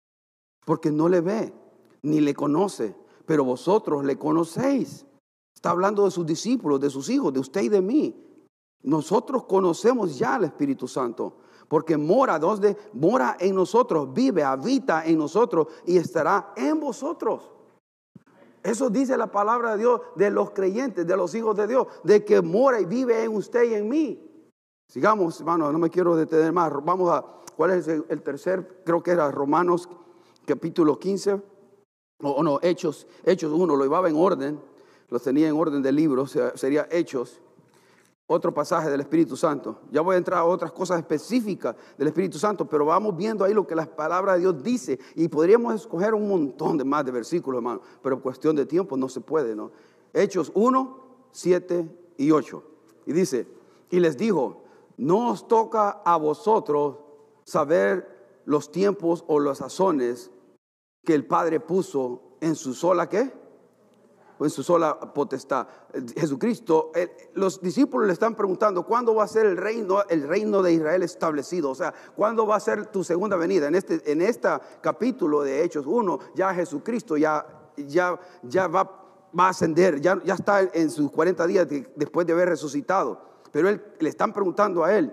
[0.66, 1.54] porque no le ve,
[2.02, 2.96] ni le conoce,
[3.26, 5.06] pero vosotros le conocéis.
[5.54, 8.16] Está hablando de sus discípulos, de sus hijos, de usted y de mí.
[8.82, 15.20] Nosotros conocemos ya al Espíritu Santo porque mora donde mora en nosotros, vive, habita en
[15.20, 17.52] nosotros y estará en vosotros.
[18.64, 22.26] Eso dice la palabra de Dios de los creyentes, de los hijos de Dios, de
[22.26, 24.20] que mora y vive en usted y en mí.
[24.88, 26.74] Sigamos, hermano, no me quiero detener más.
[26.84, 27.24] Vamos a,
[27.56, 28.82] ¿cuál es el, tercer?
[28.84, 29.88] Creo que era Romanos
[30.46, 31.40] capítulo 15,
[32.22, 34.60] o, no, Hechos, Hechos 1, lo llevaba en orden,
[35.10, 37.40] los tenía en orden de libros, sería Hechos
[38.32, 39.80] otro pasaje del Espíritu Santo.
[39.92, 43.56] Ya voy a entrar a otras cosas específicas del Espíritu Santo, pero vamos viendo ahí
[43.56, 47.12] lo que la palabra de Dios dice y podríamos escoger un montón de más de
[47.12, 49.72] versículos, hermano, pero cuestión de tiempo no se puede, ¿no?
[50.14, 51.00] Hechos 1,
[51.32, 52.64] 7 y 8.
[53.08, 53.48] Y dice,
[53.90, 54.62] y les dijo,
[54.98, 56.98] no os toca a vosotros
[57.46, 60.30] saber los tiempos o las sazones
[61.04, 63.34] que el Padre puso en su sola, ¿qué?
[64.46, 65.68] En su sola potestad.
[66.16, 70.62] Jesucristo, eh, los discípulos le están preguntando, ¿cuándo va a ser el reino, el reino
[70.62, 71.72] de Israel establecido?
[71.72, 73.68] O sea, ¿cuándo va a ser tu segunda venida?
[73.68, 74.22] En este, en
[74.82, 78.84] capítulo de Hechos 1, ya Jesucristo ya, ya, ya va,
[79.38, 83.22] va a ascender, ya, ya está en sus 40 días después de haber resucitado.
[83.52, 85.12] Pero él, le están preguntando a él,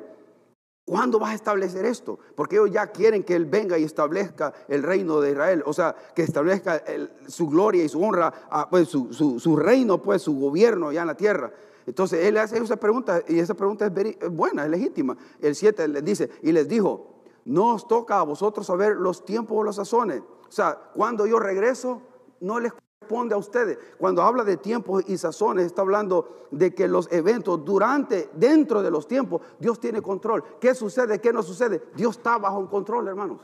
[0.87, 2.17] ¿Cuándo vas a establecer esto?
[2.37, 5.97] Porque ellos ya quieren que Él venga y establezca el reino de Israel, o sea,
[6.15, 6.81] que establezca
[7.27, 11.17] su gloria y su honra, ah, pues su, reino, pues su gobierno ya en la
[11.17, 11.53] tierra.
[11.89, 15.17] Entonces Él hace esa pregunta y esa pregunta es buena, es legítima.
[15.41, 19.59] El 7 les dice, y les dijo, no os toca a vosotros saber los tiempos
[19.59, 20.21] o los sazones.
[20.21, 22.01] O sea, cuando yo regreso,
[22.39, 22.73] no les
[23.07, 23.79] responde a ustedes.
[23.99, 28.91] Cuando habla de tiempos y sazones, está hablando de que los eventos durante, dentro de
[28.91, 30.43] los tiempos, Dios tiene control.
[30.61, 31.21] ¿Qué sucede?
[31.21, 31.83] ¿Qué no sucede?
[31.95, 33.39] Dios está bajo control, hermanos.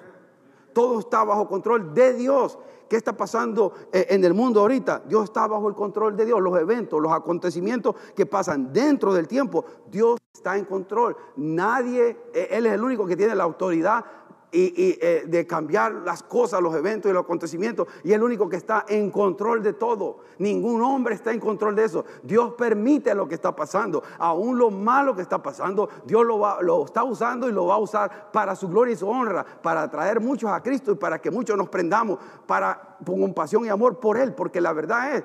[0.73, 2.59] Todo está bajo control de Dios.
[2.89, 5.05] ¿Qué está pasando eh, en el mundo ahorita?
[5.07, 6.41] Dios está bajo el control de Dios.
[6.41, 11.17] Los eventos, los acontecimientos que pasan dentro del tiempo, Dios está en control.
[11.37, 14.05] Nadie, eh, Él es el único que tiene la autoridad
[14.53, 17.89] y, eh, de cambiar las cosas, los eventos y los acontecimientos.
[18.05, 20.19] Y el único que está en control de todo.
[20.39, 22.05] Ningún hombre está en control de eso.
[22.23, 24.03] Dios permite lo que está pasando.
[24.19, 27.75] Aún lo malo que está pasando, Dios lo, va, lo está usando y lo va
[27.75, 31.19] a usar para su gloria y su honra, para atraer muchos a Cristo y para
[31.21, 34.35] que muchos nos prendamos para, con pasión y amor por Él.
[34.35, 35.25] Porque la verdad es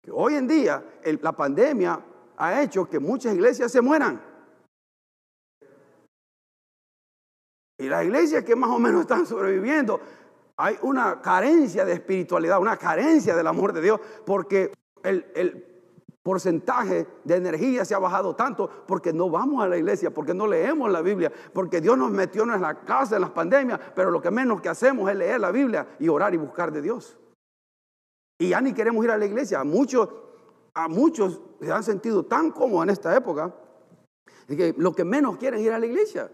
[0.00, 0.84] que hoy en día
[1.20, 2.00] la pandemia
[2.36, 4.31] ha hecho que muchas iglesias se mueran.
[7.82, 10.00] Y las iglesias que más o menos están sobreviviendo,
[10.56, 15.66] hay una carencia de espiritualidad, una carencia del amor de Dios, porque el,
[16.22, 20.46] porcentaje de energía se ha bajado tanto porque no vamos a la iglesia, porque no
[20.46, 24.22] leemos la Biblia, porque Dios nos metió en la casa en las pandemias, pero lo
[24.22, 27.18] que menos que hacemos es leer la Biblia y orar y buscar de Dios.
[28.38, 29.58] Y ya ni queremos ir a la iglesia.
[29.58, 30.08] A muchos,
[30.74, 33.52] a muchos se han sentido tan cómodos en esta época
[34.46, 36.30] que lo que menos quieren ir a la iglesia.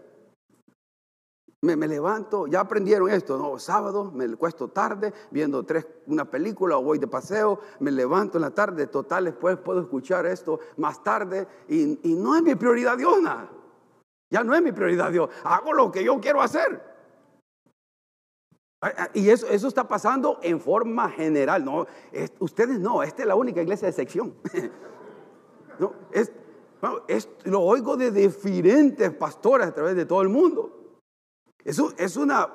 [1.61, 3.59] Me, levanto, ya aprendieron esto, ¿no?
[3.59, 8.43] Sábado me cuesto tarde viendo tres, una película o voy de paseo, me levanto en
[8.43, 12.97] la tarde, total, después puedo escuchar esto más tarde y, y no es mi prioridad
[12.97, 13.49] Dios nada.
[14.31, 16.81] Ya no es mi prioridad Dios, hago lo que yo quiero hacer.
[19.13, 21.85] Y eso, eso está pasando en forma general, ¿no?
[22.39, 24.33] ustedes no, esta es la única iglesia de sección.
[25.79, 26.31] no, es,
[27.43, 30.78] lo oigo de diferentes pastores a través de todo el mundo.
[31.63, 32.49] Es una,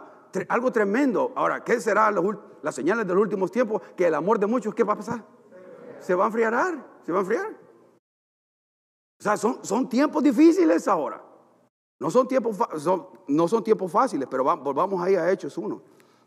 [0.49, 1.33] algo tremendo.
[1.37, 3.83] Ahora, ¿qué será las señales de los últimos tiempos?
[3.97, 5.25] Que el amor de muchos, ¿qué va a pasar?
[6.01, 7.47] Se va a enfriar, se va a enfriar.
[9.21, 11.23] O sea, son, son tiempos difíciles ahora.
[12.01, 12.59] No son tiempos,
[13.29, 15.81] no son tiempos fáciles, pero volvamos ahí a Hechos 1.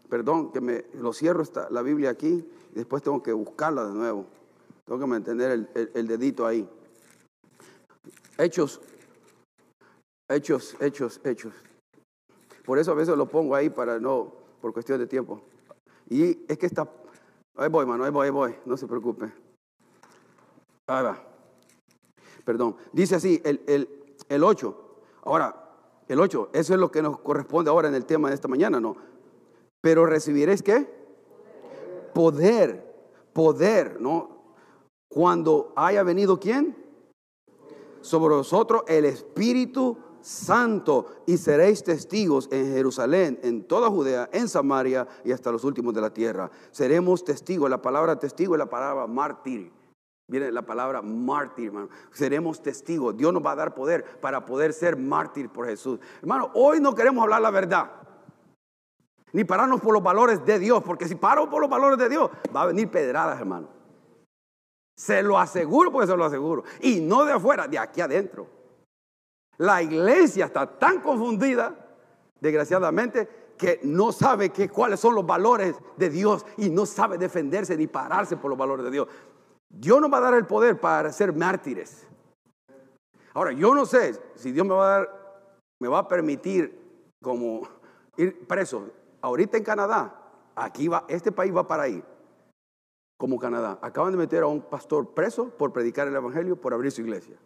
[0.10, 3.94] Perdón, que me lo cierro esta, la Biblia aquí y después tengo que buscarla de
[3.94, 4.26] nuevo.
[4.86, 6.68] Tengo que mantener el, el dedito ahí.
[8.38, 8.80] Hechos,
[10.30, 11.54] hechos, hechos, hechos.
[12.68, 15.40] Por eso a veces lo pongo ahí para no, por cuestión de tiempo.
[16.10, 16.86] Y es que está,
[17.56, 19.32] ahí voy, mano, ahí voy, ahí voy, no se preocupe.
[20.86, 21.18] Ahí va.
[22.44, 22.76] Perdón.
[22.92, 23.88] Dice así, el, el,
[24.28, 25.00] el 8.
[25.24, 25.56] Ahora,
[26.10, 28.82] el 8, eso es lo que nos corresponde ahora en el tema de esta mañana,
[28.82, 28.98] ¿no?
[29.80, 30.90] Pero recibiréis qué?
[32.14, 34.56] Poder, poder, ¿no?
[35.08, 36.76] Cuando haya venido quién?
[38.02, 45.08] Sobre vosotros el Espíritu santo y seréis testigos en Jerusalén, en toda Judea, en Samaria
[45.24, 46.50] y hasta los últimos de la tierra.
[46.72, 47.70] Seremos testigos.
[47.70, 49.72] La palabra testigo es la palabra mártir.
[50.30, 51.90] Viene la palabra mártir, hermano.
[52.12, 53.16] Seremos testigos.
[53.16, 56.00] Dios nos va a dar poder para poder ser mártir por Jesús.
[56.22, 57.92] Hermano, hoy no queremos hablar la verdad.
[59.32, 60.84] Ni pararnos por los valores de Dios.
[60.84, 63.70] Porque si paro por los valores de Dios, va a venir pedradas, hermano.
[64.98, 66.64] Se lo aseguro porque se lo aseguro.
[66.82, 68.57] Y no de afuera, de aquí adentro.
[69.58, 71.76] La iglesia está tan confundida,
[72.40, 77.88] desgraciadamente, que no sabe cuáles son los valores de Dios y no sabe defenderse ni
[77.88, 79.08] pararse por los valores de Dios.
[79.70, 82.08] Dios nos va a dar el poder para ser mártires.
[83.34, 85.44] Ahora, yo no sé si Dios me va a dar,
[85.80, 86.80] me va a permitir
[87.22, 87.68] como
[88.16, 88.92] ir preso.
[89.22, 90.22] Ahorita en Canadá,
[90.56, 92.04] aquí va, este país va para ahí,
[93.18, 93.80] como Canadá.
[93.82, 97.38] Acaban de meter a un pastor preso por predicar el evangelio, por abrir su iglesia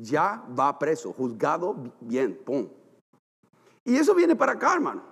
[0.00, 2.68] ya va preso, juzgado bien, pum.
[3.84, 5.02] Y eso viene para acá, hermano.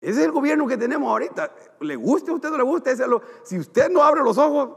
[0.00, 1.54] Ese es el gobierno que tenemos ahorita.
[1.80, 2.96] Le guste a usted o no le guste,
[3.44, 4.70] si usted no abre los ojos,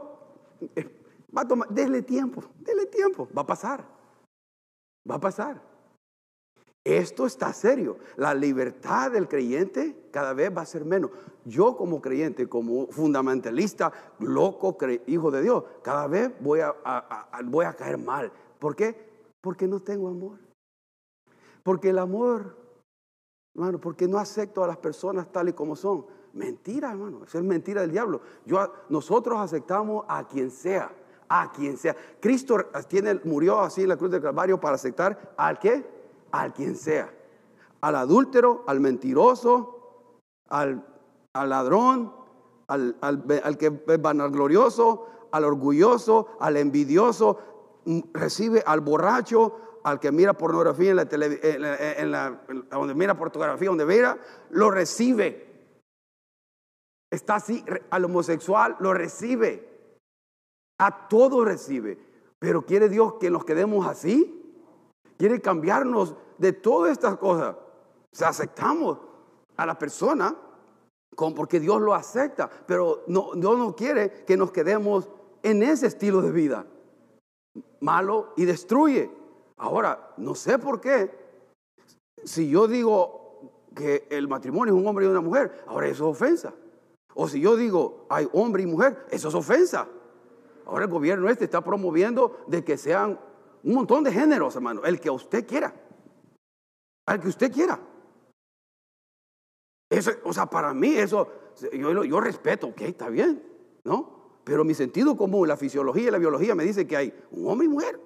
[1.36, 3.84] va a tomar, déle tiempo, déle tiempo, va a pasar.
[5.08, 5.60] Va a pasar.
[6.84, 7.98] Esto está serio.
[8.16, 11.10] La libertad del creyente cada vez va a ser menos.
[11.44, 16.72] Yo como creyente, como fundamentalista, loco, hijo de Dios, cada vez voy a,
[17.44, 18.30] voy a caer mal.
[18.58, 18.94] ¿Por qué?
[19.40, 20.38] Porque no tengo amor.
[21.62, 22.56] Porque el amor,
[23.54, 26.06] hermano, porque no acepto a las personas tal y como son.
[26.32, 28.20] Mentira, hermano, eso es mentira del diablo.
[28.44, 30.92] Yo, nosotros aceptamos a quien sea,
[31.28, 31.96] a quien sea.
[32.20, 35.84] Cristo tiene, murió así en la cruz del Calvario para aceptar al que,
[36.30, 37.12] al quien sea.
[37.80, 40.84] Al adúltero, al mentiroso, al,
[41.34, 42.12] ladrón,
[42.68, 47.38] al, al, al que es vanaglorioso, al orgulloso, al envidioso,
[48.12, 53.68] recibe al borracho, al que mira pornografía en la televisión, en la, donde mira pornografía,
[53.68, 54.18] donde mira,
[54.50, 55.46] lo recibe.
[57.10, 59.76] Está así, al homosexual lo recibe.
[60.78, 61.98] A todo recibe.
[62.38, 64.42] Pero quiere Dios que nos quedemos así.
[65.16, 67.54] Quiere cambiarnos de todas estas cosas.
[67.54, 68.98] O sea, aceptamos
[69.56, 70.36] a la persona
[71.16, 75.08] porque Dios lo acepta, pero no, Dios no quiere que nos quedemos
[75.42, 76.66] en ese estilo de vida
[77.80, 79.10] malo y destruye.
[79.56, 81.10] Ahora, no sé por qué.
[82.24, 86.16] Si yo digo que el matrimonio es un hombre y una mujer, ahora eso es
[86.16, 86.54] ofensa.
[87.14, 89.88] O si yo digo hay hombre y mujer, eso es ofensa.
[90.66, 93.18] Ahora el gobierno este está promoviendo de que sean
[93.62, 95.74] un montón de géneros, hermano, el que usted quiera.
[97.06, 97.78] Al que usted quiera.
[99.88, 101.28] Eso, o sea, para mí eso,
[101.72, 103.42] yo, yo respeto, ok, está bien,
[103.84, 104.15] ¿no?
[104.46, 107.66] Pero mi sentido común, la fisiología y la biología me dice que hay un hombre
[107.66, 108.00] y mujer.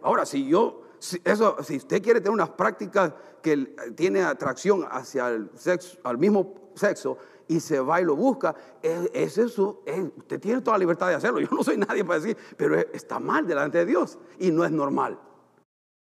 [0.00, 5.28] Ahora, si yo, Si, eso, si usted quiere tener unas prácticas que tiene atracción hacia
[5.28, 9.82] el sexo, al mismo sexo, y se va y lo busca, es, eso,
[10.16, 11.40] usted tiene toda la libertad de hacerlo.
[11.42, 14.70] Yo no soy nadie para decir, pero está mal delante de Dios y no es
[14.70, 15.18] normal.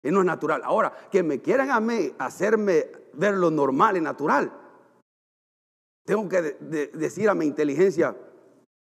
[0.02, 0.62] Y no es natural.
[0.64, 4.50] Ahora, que me quieran a mí hacerme ver lo normal y natural,
[6.06, 6.42] tengo que
[6.94, 8.16] decir a mi inteligencia,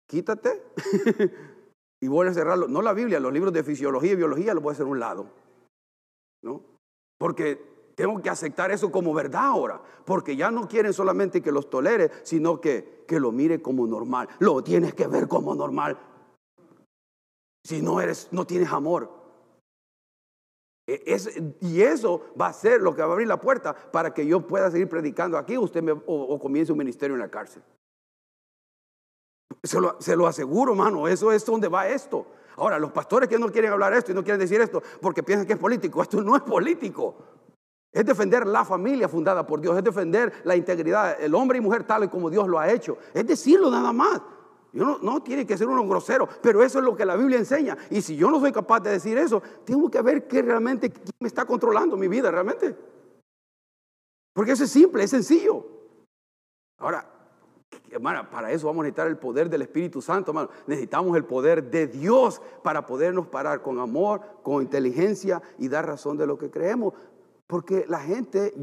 [0.08, 0.64] quítate
[2.02, 2.68] y voy a cerrarlo.
[2.68, 5.00] No la Biblia, los libros de fisiología y biología los voy a hacer a un
[5.00, 5.28] lado.
[6.44, 6.62] ¿No?
[7.18, 11.70] Porque tengo que aceptar eso como verdad ahora, porque ya no quieren solamente que los
[11.70, 14.28] tolere, sino que, que lo mire como normal.
[14.40, 15.98] Lo tienes que ver como normal.
[17.64, 19.10] Si no eres, no tienes amor.
[20.88, 21.18] E,
[21.62, 24.46] y eso va a ser lo que va a abrir la puerta para que yo
[24.46, 27.64] pueda seguir predicando aquí usted o, comience un ministerio en la cárcel.
[29.66, 32.26] Se lo, se lo aseguro, hermano, eso es donde va esto.
[32.58, 35.46] Ahora, los pastores que no quieren hablar esto y no quieren decir esto porque piensan
[35.46, 37.16] que es político, esto no es político.
[37.92, 41.86] Es defender la familia fundada por Dios, es defender la integridad, el hombre y mujer
[41.86, 42.98] tal y como Dios lo ha hecho.
[43.14, 44.22] Es decirlo nada más.
[44.74, 47.78] Yo no, tiene que ser uno grosero, pero eso es lo que la Biblia enseña.
[47.90, 51.30] Y si yo no soy capaz de decir eso, tengo que ver qué realmente me
[51.30, 52.76] está controlando mi vida realmente.
[54.34, 55.66] Porque eso es simple, es sencillo.
[56.78, 57.10] Ahora,
[58.00, 60.50] para eso vamos a necesitar el poder del Espíritu Santo, hermano.
[60.68, 66.18] Necesitamos el poder de Dios para podernos parar con amor, con inteligencia y dar razón
[66.18, 66.94] de lo que creemos.
[67.48, 68.54] Porque la gente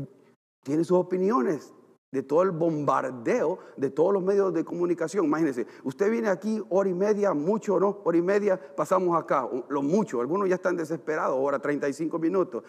[0.63, 1.75] tiene sus opiniones
[2.13, 5.25] de todo el bombardeo de todos los medios de comunicación.
[5.25, 9.83] Imagínense, usted viene aquí hora y media, mucho no, hora y media, pasamos acá, lo
[9.83, 12.65] mucho, algunos ya están desesperados, hora 35 minutos,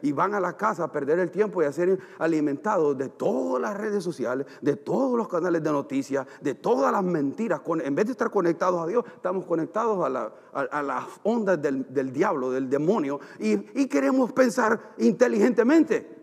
[0.00, 3.60] y van a la casa a perder el tiempo y a ser alimentados de todas
[3.60, 7.60] las redes sociales, de todos los canales de noticias, de todas las mentiras.
[7.84, 12.70] En vez de estar conectados a Dios, estamos conectados a, las ondas del, diablo, del
[12.70, 16.17] demonio, y queremos pensar inteligentemente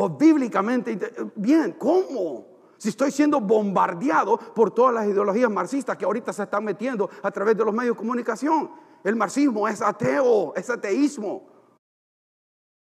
[0.00, 0.96] o bíblicamente.
[1.34, 2.46] Bien, ¿cómo?
[2.76, 7.30] Si estoy siendo bombardeado por todas las ideologías marxistas que ahorita se están metiendo a
[7.32, 8.70] través de los medios de comunicación.
[9.02, 11.48] El marxismo es ateo, es ateísmo.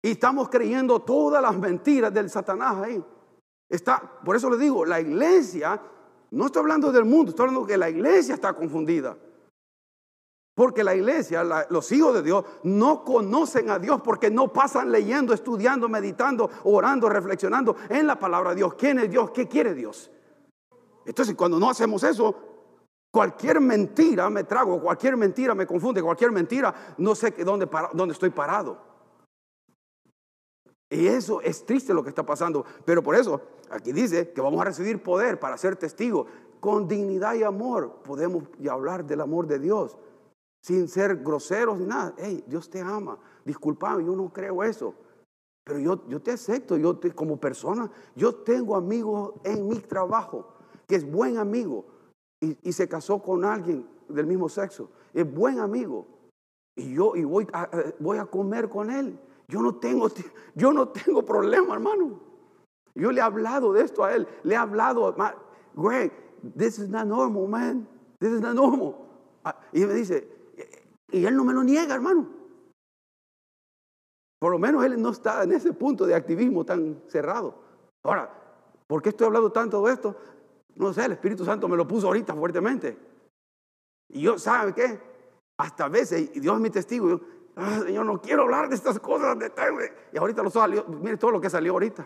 [0.02, 3.04] Y estamos creyendo todas las mentiras del Satanás ahí.
[3.70, 5.80] Está, por eso le digo, la iglesia,
[6.32, 9.16] no estoy hablando del mundo, estoy hablando que la iglesia está confundida.
[10.56, 15.34] Porque la iglesia, los hijos de Dios, no conocen a Dios porque no pasan leyendo,
[15.34, 18.76] estudiando, meditando, orando, reflexionando en la palabra de Dios.
[18.76, 19.32] ¿Quién es Dios?
[19.32, 20.12] ¿Qué quiere Dios?
[21.06, 22.36] Entonces, cuando no hacemos eso,
[23.10, 28.30] cualquier mentira me trago, cualquier mentira me confunde, cualquier mentira no sé dónde, dónde estoy
[28.30, 28.78] parado.
[30.88, 32.64] Y eso es triste lo que está pasando.
[32.86, 36.28] Pero por eso, aquí dice que vamos a recibir poder para ser testigos.
[36.60, 39.98] Con dignidad y amor podemos hablar del amor de Dios
[40.64, 42.16] sin ser groseros ni nada.
[42.18, 43.20] Hey, Dios te ama.
[43.44, 44.96] Disculpame, yo no creo eso.
[45.66, 50.54] Pero yo, yo te acepto, yo te, como persona, yo tengo amigos en mi trabajo,
[50.88, 51.86] que es buen amigo,
[52.40, 54.90] y, se casó con alguien del mismo sexo.
[55.14, 56.08] Es buen amigo.
[56.76, 59.20] Y yo y voy, a, a comer con él.
[59.48, 60.08] Yo no tengo,
[60.56, 62.20] yo no tengo problema, hermano.
[62.96, 64.28] Yo le he hablado de esto a él.
[64.44, 65.14] Le he hablado,
[65.76, 66.12] Greg,
[66.56, 67.88] this is not normal, man.
[68.20, 68.96] This is not normal.
[69.46, 70.28] Ah, y me dice,
[71.14, 72.28] y él no me lo niega, hermano.
[74.40, 77.56] Por lo menos él no está en ese punto de activismo tan cerrado.
[78.04, 78.30] Ahora,
[78.88, 80.18] ¿por qué estoy hablando tanto de esto?
[80.76, 82.98] No sé, el Espíritu Santo me lo puso ahorita fuertemente.
[84.10, 85.00] Y yo, ¿sabe qué?
[85.58, 87.22] Hasta a veces, y Dios es mi testigo, yo,
[87.56, 89.38] ah, Señor, no quiero hablar de estas cosas.
[89.38, 89.52] De
[90.12, 92.06] y ahorita lo salió, mire todo lo que salió ahorita.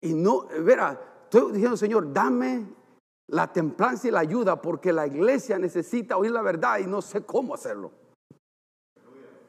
[0.00, 2.81] Y no, verá, estoy diciendo, Señor, dame
[3.32, 7.24] la templanza y la ayuda porque la iglesia necesita oír la verdad y no sé
[7.24, 7.90] cómo hacerlo.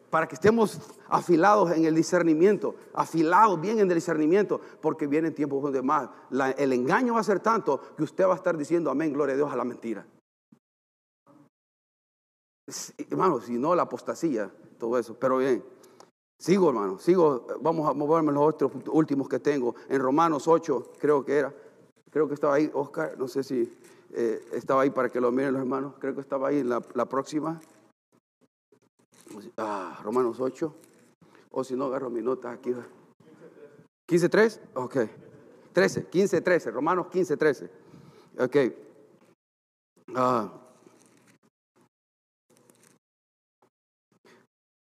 [0.09, 5.61] Para que estemos afilados en el discernimiento, afilados bien en el discernimiento, porque vienen tiempos
[5.61, 6.09] donde más
[6.57, 9.37] el engaño va a ser tanto que usted va a estar diciendo amén, gloria a
[9.37, 10.05] Dios a la mentira.
[13.09, 15.19] Hermano, si no la apostasía, todo eso.
[15.19, 15.61] Pero bien,
[16.39, 19.75] sigo hermano, sigo, vamos a moverme los otros últimos que tengo.
[19.89, 21.53] En Romanos 8, creo que era.
[22.13, 23.75] Creo que estaba ahí, Oscar, no sé si
[24.13, 25.95] eh, estaba ahí para que lo miren los hermanos.
[25.97, 27.59] Creo que estaba ahí en la, próxima.
[29.57, 30.75] Ah, Romanos 8.
[31.49, 32.71] O si no, agarro mi nota aquí.
[34.07, 34.59] 15.3.
[34.75, 34.97] Ok.
[35.73, 36.11] 13.
[36.11, 36.71] 15.13.
[36.71, 37.69] Romanos 15.13.
[38.37, 38.57] Ok.
[40.13, 40.53] Ah.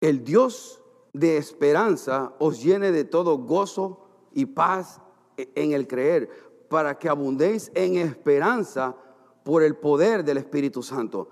[0.01, 0.81] El Dios
[1.13, 4.99] de esperanza os llene de todo gozo y paz
[5.37, 8.95] en el creer para que abundéis en esperanza
[9.43, 11.27] por el poder del Espíritu Santo.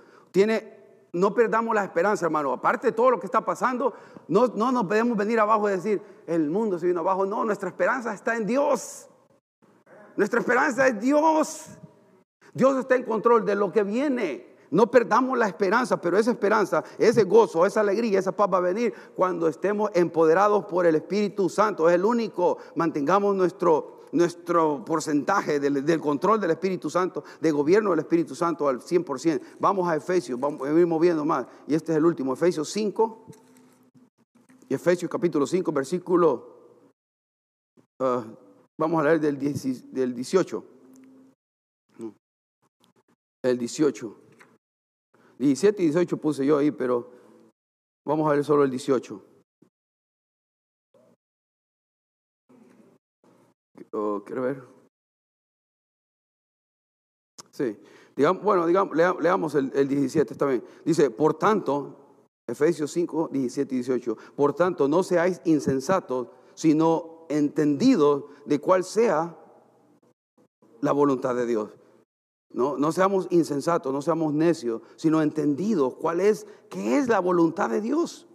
[1.13, 2.51] No perdamos la esperanza, hermano.
[2.51, 3.93] Aparte de todo lo que está pasando,
[4.27, 7.25] no, no nos podemos venir abajo y decir, el mundo se vino abajo.
[7.25, 9.07] No, nuestra esperanza está en Dios.
[10.17, 11.67] Nuestra esperanza es Dios.
[12.53, 14.57] Dios está en control de lo que viene.
[14.71, 18.61] No perdamos la esperanza, pero esa esperanza, ese gozo, esa alegría, esa paz va a
[18.61, 21.87] venir cuando estemos empoderados por el Espíritu Santo.
[21.87, 22.57] Es el único.
[22.75, 28.79] Mantengamos nuestro, nuestro porcentaje del, control del Espíritu Santo, de gobierno del Espíritu Santo al
[28.79, 29.41] 100%.
[29.59, 31.45] Vamos a Efesios, vamos a ir moviendo más.
[31.67, 33.25] Y este es el último, Efesios 5.
[34.69, 36.55] Y Efesios capítulo 5, versículo,
[38.01, 38.23] ah,
[38.79, 40.63] vamos a leer del, del 18.
[43.43, 44.15] El 18.
[45.39, 47.09] 17 y 18 puse yo ahí, pero
[48.05, 49.28] vamos a ver solo el 18.
[54.25, 54.63] Quiero ver.
[57.51, 57.77] Sí.
[58.41, 60.63] Bueno, digamos, leamos el, el 17 también.
[60.83, 61.99] Dice, por tanto,
[62.47, 69.37] Efesios 5, 17 y 18, por tanto, no seáis insensatos, sino entendidos de cuál sea
[70.81, 71.69] la voluntad de Dios.
[72.51, 77.69] No, no seamos insensatos, no seamos necios, sino entendidos cuál es, qué es la voluntad
[77.69, 78.27] de Dios.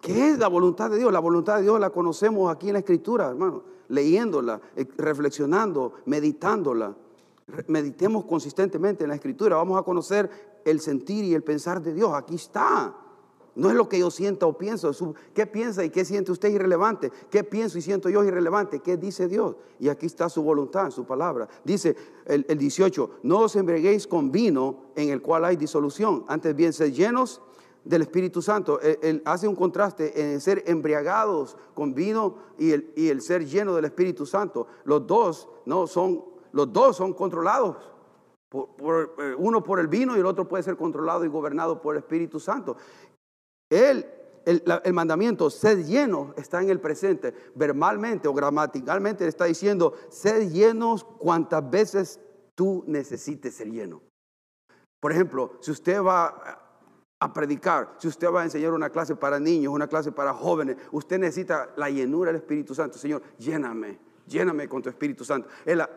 [0.00, 1.12] ¿Qué es la voluntad de Dios?
[1.12, 6.94] La voluntad de Dios la conocemos aquí en la Escritura, hermano, leyéndola, eh, reflexionando, meditándola.
[7.66, 9.56] Meditemos consistentemente en la Escritura.
[9.56, 12.12] Vamos a conocer el sentir y el pensar de Dios.
[12.14, 12.94] Aquí está.
[13.56, 14.92] No es lo que yo siento o pienso.
[15.34, 17.10] ¿Qué piensa y qué siente usted irrelevante?
[17.28, 18.80] ¿Qué pienso y siento yo irrelevante?
[18.80, 19.56] ¿Qué dice Dios?
[19.78, 21.48] Y aquí está su voluntad, su palabra.
[21.64, 21.96] Dice
[22.26, 26.24] el, 18, no os embreguéis con vino en el cual hay disolución.
[26.28, 27.42] Antes bien, sed llenos
[27.84, 28.80] del Espíritu Santo.
[28.80, 33.74] Él, hace un contraste en ser embriagados con vino y el, y el ser lleno
[33.74, 34.66] del Espíritu Santo.
[34.84, 37.90] Los dos, no, son, los dos son controlados.
[38.52, 42.02] Eh, uno por el vino y el otro puede ser controlado y gobernado por el
[42.02, 42.76] Espíritu Santo.
[43.68, 44.04] Él,
[44.44, 47.32] el, mandamiento, sed lleno, está en el presente.
[47.54, 52.20] Verbalmente o gramaticalmente está diciendo, sed llenos cuantas veces
[52.56, 54.02] tú necesites ser lleno.
[54.98, 56.69] Por ejemplo, si usted va
[57.20, 60.78] a predicar, si usted va a enseñar una clase para niños, una clase para jóvenes,
[60.90, 62.98] usted necesita la llenura del Espíritu Santo.
[62.98, 65.46] Señor, lléname, lléname con tu Espíritu Santo.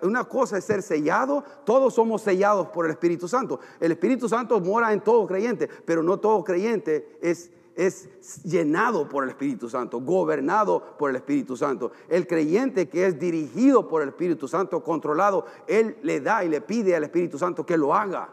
[0.01, 3.61] Una cosa es ser sellado, todos somos sellados por el Espíritu Santo.
[3.79, 9.23] El Espíritu Santo mora en todo creyente, pero no todo creyente es es llenado por
[9.23, 11.91] el Espíritu Santo, gobernado por el Espíritu Santo.
[12.07, 16.61] El creyente que es dirigido por el Espíritu Santo, controlado, él le da y le
[16.61, 18.29] pide al Espíritu Santo que lo haga.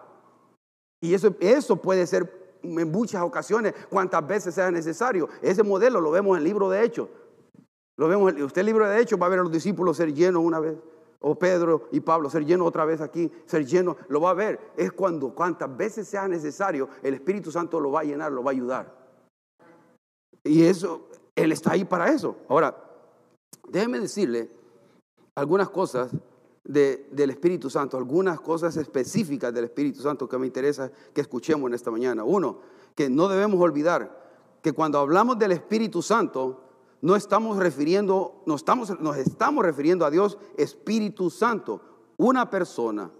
[1.00, 5.28] Y eso, eso puede ser en muchas ocasiones, cuantas veces sea necesario.
[5.42, 7.08] Ese modelo lo vemos en el libro de Hechos.
[7.96, 10.42] Lo vemos, usted el libro de Hechos va a ver a los discípulos ser llenos
[10.42, 10.76] una vez.
[11.22, 14.72] O Pedro y Pablo ser llenos otra vez aquí, ser llenos, lo va a ver.
[14.76, 18.52] Es cuando cuantas veces sea necesario, el Espíritu Santo lo va a llenar, lo va
[18.52, 18.94] a ayudar.
[20.42, 22.36] Y eso, Él está ahí para eso.
[22.48, 22.74] Ahora,
[23.68, 24.48] déjeme decirle
[25.34, 26.10] algunas cosas
[26.64, 31.74] del Espíritu Santo, algunas cosas específicas del Espíritu Santo que me interesa que escuchemos en
[31.74, 32.24] esta mañana.
[32.24, 32.58] Uno,
[32.94, 34.20] que no debemos olvidar
[34.62, 36.64] que cuando hablamos del Espíritu Santo,
[37.02, 41.80] no estamos refiriendo, estamos, nos estamos refiriendo a Dios Espíritu Santo,
[42.18, 43.10] una persona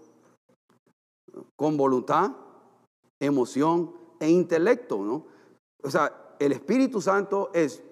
[1.55, 2.31] con voluntad,
[3.19, 5.25] emoción e intelecto, ¿no?
[5.83, 7.83] O sea, el Espíritu Santo es,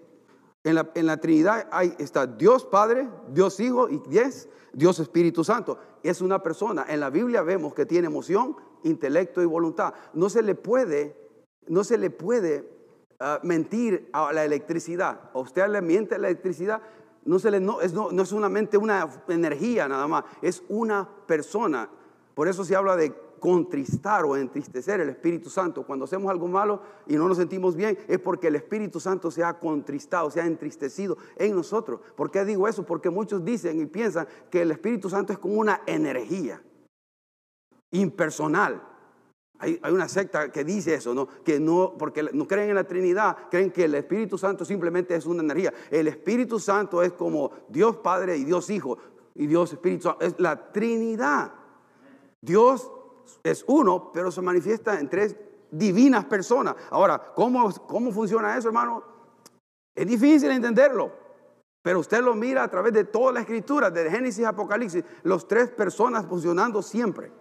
[0.70, 5.44] en la, en la Trinidad hay, está Dios Padre, Dios Hijo y Dios, Dios Espíritu
[5.44, 5.78] Santo.
[6.04, 6.86] Es una persona.
[6.88, 9.94] En la Biblia vemos que tiene emoción, intelecto y voluntad.
[10.14, 11.16] No se le puede,
[11.68, 12.70] no se le puede
[13.20, 15.32] ah, mentir a la electricidad.
[15.34, 16.82] A usted le miente a la electricidad,
[17.26, 21.10] no, se le, no, es, no, no es solamente una energía nada más, es una
[21.26, 21.90] persona.
[22.34, 25.86] Por eso se habla de contristar o entristecer el Espíritu Santo.
[25.86, 29.44] Cuando hacemos algo malo y no nos sentimos bien, es porque el Espíritu Santo se
[29.44, 32.02] ha contristado, se ha entristecido en nosotros.
[32.16, 32.86] ¿Por qué digo eso?
[32.86, 36.62] Porque muchos dicen y piensan que el Espíritu Santo es como una energía
[37.92, 38.84] impersonal.
[39.62, 41.28] Hay, una secta que dice eso, ¿no?
[41.44, 45.26] Que no, porque no creen en la Trinidad, creen que el Espíritu Santo simplemente es
[45.26, 45.74] una energía.
[45.92, 48.98] El Espíritu Santo es como Dios Padre y Dios Hijo
[49.36, 50.26] y Dios Espíritu Santo.
[50.26, 51.52] Es la Trinidad.
[52.42, 52.90] Dios
[53.44, 55.36] es uno, pero se manifiesta en tres
[55.72, 56.76] divinas personas.
[56.90, 59.04] Ahora, ¿cómo, cómo funciona eso, hermano?
[59.96, 61.12] Es difícil entenderlo,
[61.82, 65.48] pero usted lo mira a través de toda la escritura, de Génesis a Apocalipsis, los
[65.48, 67.32] tres personas funcionando siempre.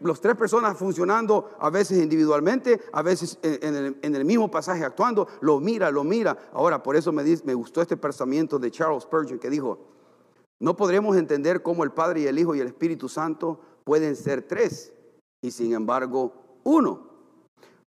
[0.00, 5.60] Los tres personas funcionando a veces individualmente, a veces en el, mismo pasaje actuando, lo
[5.60, 6.36] mira, lo mira.
[6.52, 9.78] Ahora, por eso me, me gustó este pensamiento de Charles Spurgeon que dijo,
[10.58, 14.42] no podremos entender cómo el Padre y el Hijo y el Espíritu Santo pueden ser
[14.42, 14.92] tres
[15.42, 16.32] y sin embargo
[16.64, 17.10] uno.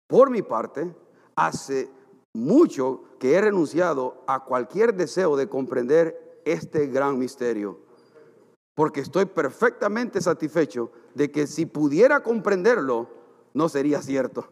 [0.08, 0.94] por mi parte,
[1.36, 1.88] hace
[2.34, 7.78] mucho que he renunciado a cualquier deseo de comprender este gran misterio,
[8.74, 13.08] porque estoy perfectamente satisfecho de que si pudiera comprenderlo,
[13.54, 14.48] no sería cierto.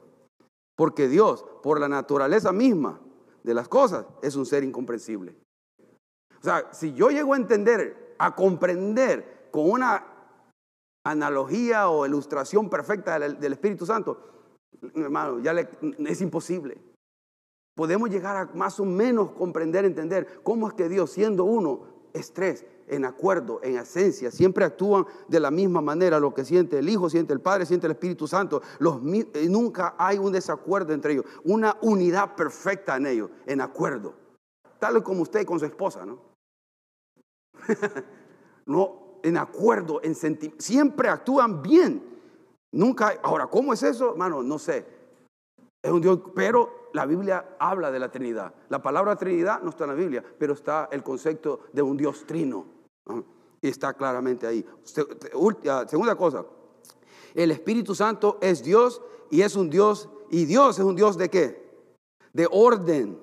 [0.76, 3.00] Porque Dios, por la naturaleza misma
[3.42, 5.36] de las cosas, es un ser incomprensible.
[6.40, 10.09] O sea, si yo llego a entender, a comprender con una
[11.04, 14.18] analogía o ilustración perfecta del, Espíritu Santo,
[14.94, 16.78] hermano, ya es imposible.
[17.74, 22.32] Podemos llegar a más o menos comprender, entender cómo es que Dios, siendo uno, es
[22.32, 26.88] tres, en acuerdo, en esencia, siempre actúan de la misma manera, lo que siente el
[26.88, 31.12] Hijo, siente el Padre, siente el Espíritu Santo, los, eh, nunca hay un desacuerdo entre
[31.12, 34.14] ellos, una unidad perfecta en ellos, en acuerdo,
[34.78, 36.18] tal como usted con su esposa, ¿no?
[38.66, 42.02] no, en acuerdo, en sentimiento, siempre actúan bien,
[42.72, 44.10] nunca, ahora, ¿cómo es eso?
[44.12, 44.86] Hermano, no sé,
[45.82, 48.52] es un Dios, pero la Biblia habla de la Trinidad.
[48.68, 52.24] La palabra Trinidad no está en la Biblia, pero está el concepto de un Dios
[52.26, 52.66] trino.
[53.62, 54.64] Y está claramente ahí.
[54.84, 56.44] Segunda cosa,
[57.34, 61.28] el Espíritu Santo es Dios y es un Dios, y Dios es un Dios de
[61.28, 61.70] qué?
[62.32, 63.18] De orden.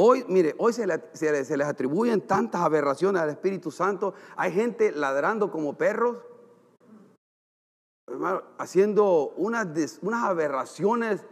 [0.00, 4.14] Hoy, mire, hoy se, les atribuyen tantas aberraciones al Espíritu Santo.
[4.36, 6.18] Hay gente ladrando como perros,
[8.58, 9.66] haciendo unas,
[10.22, 11.26] aberraciones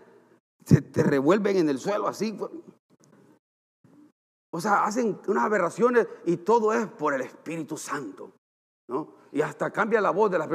[0.65, 2.37] se te revuelven en el suelo así.
[4.51, 8.33] O sea, hacen unas aberraciones y todo es por el Espíritu Santo.
[8.89, 9.15] ¿no?
[9.31, 10.49] Y hasta cambia la voz de las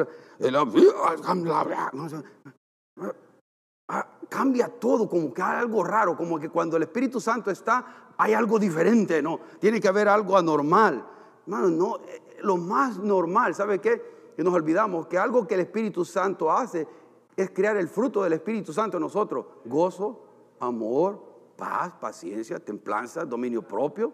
[4.29, 8.33] Cambia todo, como que hay algo raro, como que cuando el Espíritu Santo está, hay
[8.33, 9.39] algo diferente, ¿no?
[9.59, 11.05] Tiene que haber algo anormal.
[11.45, 14.31] Hermano, no, eh, lo más normal, ¿sabe qué?
[14.35, 16.87] Que nos olvidamos que algo que el Espíritu Santo hace
[17.35, 19.45] es crear el fruto del Espíritu Santo en nosotros.
[19.65, 20.23] Gozo,
[20.59, 21.21] amor,
[21.57, 24.13] paz, paciencia, templanza, dominio propio.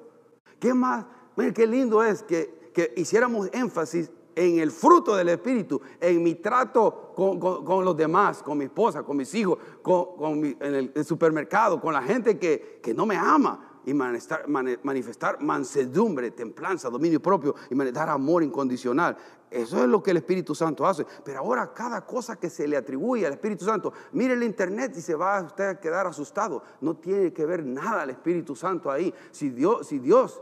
[0.60, 1.06] ¿Qué más?
[1.36, 6.36] Miren, qué lindo es que, que, hiciéramos énfasis en el fruto del Espíritu, en mi
[6.36, 11.92] trato con, con, los demás, con mi esposa, con mis hijos, en el, supermercado, con
[11.92, 17.74] la gente que, que no me ama y manifestar, manifestar, mansedumbre, templanza, dominio propio y
[17.74, 19.18] manifestar amor incondicional.
[19.50, 21.04] Eso es lo que el Espíritu Santo hace.
[21.24, 25.02] Pero ahora cada cosa que se le atribuye al Espíritu Santo, mire el internet y
[25.02, 26.62] se va a usted a quedar asustado.
[26.80, 29.12] No tiene que ver nada el Espíritu Santo ahí.
[29.32, 30.42] Si Dios, si Dios,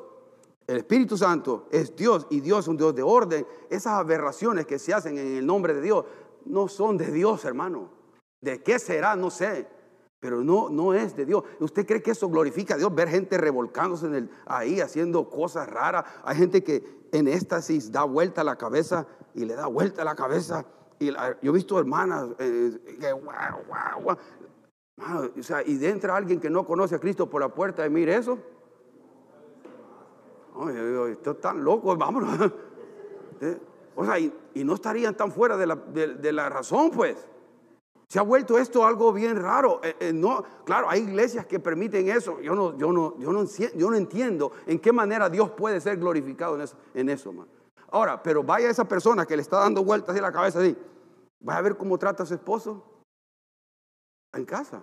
[0.67, 4.79] el Espíritu Santo es Dios y Dios es un Dios de orden, esas aberraciones que
[4.79, 6.05] se hacen en el nombre de Dios
[6.45, 7.89] no son de Dios, hermano.
[8.41, 9.15] ¿De qué será?
[9.15, 9.67] No sé
[10.25, 11.43] pero no, no es de Dios.
[11.59, 12.95] ¿Usted cree que eso glorifica a Dios?
[12.95, 16.03] Ver gente revolcándose en el, ahí haciendo cosas raras.
[16.23, 19.05] Hay gente que en éxtasis da vuelta la cabeza
[19.35, 20.65] y le da vuelta la cabeza.
[20.97, 23.21] Y yo he visto hermanas eh, que o
[25.43, 28.39] sea, y entra alguien que no conoce a Cristo por la puerta y mire eso.
[31.09, 32.51] Esto es tan loco, vámonos.
[33.41, 33.59] Eh,
[33.97, 34.31] o sea, y,
[34.63, 37.17] no estarían tan fuera de la, razón, pues.
[38.07, 39.81] Se ha vuelto esto algo bien raro.
[39.83, 42.39] Eh, eh, no, claro, hay iglesias que permiten eso.
[42.39, 45.97] Yo no, yo, no, yo, no, yo no entiendo en qué manera Dios puede ser
[45.97, 47.33] glorificado en eso, en eso
[47.91, 50.77] Ahora, pero vaya esa persona que le está dando vueltas en la cabeza así.
[51.45, 52.83] A ver cómo trata a su esposo
[54.33, 54.81] en casa.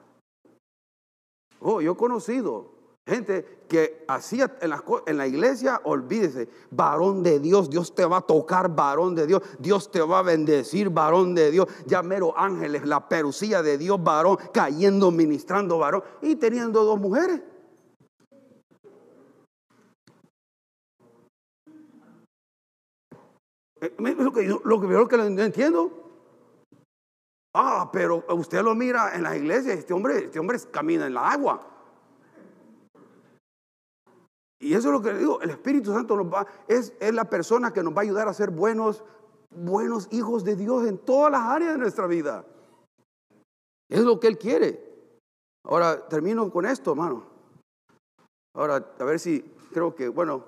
[1.60, 7.96] Oh, yo he conocido Gente que hacía en la, iglesia, olvídese, varón de Dios, Dios
[7.96, 11.66] te va a tocar, varón de Dios, Dios te va a bendecir, varón de Dios,
[11.84, 17.40] ya mero ángeles, la perucía de Dios, varón, cayendo, ministrando, varón, y teniendo dos mujeres.
[23.80, 25.90] Eh, lo que, lo que, lo que no entiendo.
[27.52, 31.28] Ah, pero usted lo mira en la iglesia, este hombre, este hombre camina en la
[31.28, 31.72] agua.
[34.62, 36.16] Y eso es lo que le digo, el Espíritu Santo
[36.68, 39.02] es, es la persona que nos va a ayudar a ser buenos,
[39.50, 42.44] buenos hijos de Dios en todas las áreas de nuestra vida.
[43.90, 44.80] Es lo que Él quiere.
[45.64, 47.24] Ahora, termino con esto, hermano.
[48.54, 49.40] Ahora, a ver si,
[49.72, 50.44] creo que, bueno,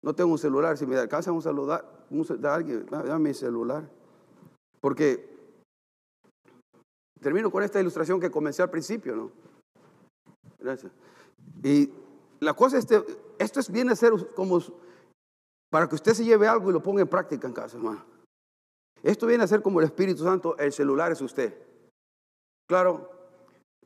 [0.00, 3.82] no tengo un celular, si me alcanza un celular, un, alguien, dame mi celular.
[4.80, 5.28] Porque
[7.20, 9.32] termino con esta ilustración que comencé al principio, ¿no?
[10.60, 10.92] Gracias.
[11.64, 11.90] Y
[12.40, 13.04] la cosa es, este,
[13.38, 14.60] esto es, viene a ser como
[15.70, 18.04] para que usted se lleve algo y lo ponga en práctica en casa, hermano.
[19.02, 21.54] Esto viene a ser como el Espíritu Santo, el celular es usted.
[22.68, 23.10] Claro,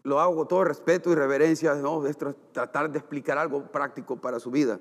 [0.03, 2.07] lo hago con todo respeto y reverencia, ¿no?
[2.07, 4.81] Es tratar de explicar algo práctico para su vida.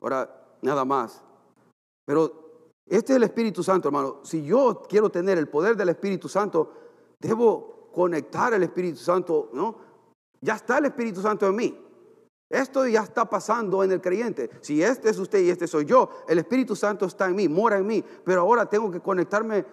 [0.00, 1.22] Ahora, nada más.
[2.06, 2.44] Pero
[2.86, 4.20] este es el Espíritu Santo, hermano.
[4.24, 6.72] Si yo quiero tener el poder del Espíritu Santo,
[7.20, 9.76] debo conectar el Espíritu Santo, ¿no?
[10.40, 11.83] Ya está el Espíritu Santo en mí.
[12.50, 14.50] Esto ya está pasando en el creyente.
[14.60, 17.78] Si este es usted y este soy yo, el Espíritu Santo está en mí, mora
[17.78, 19.64] en mí, pero ahora tengo que conectarme,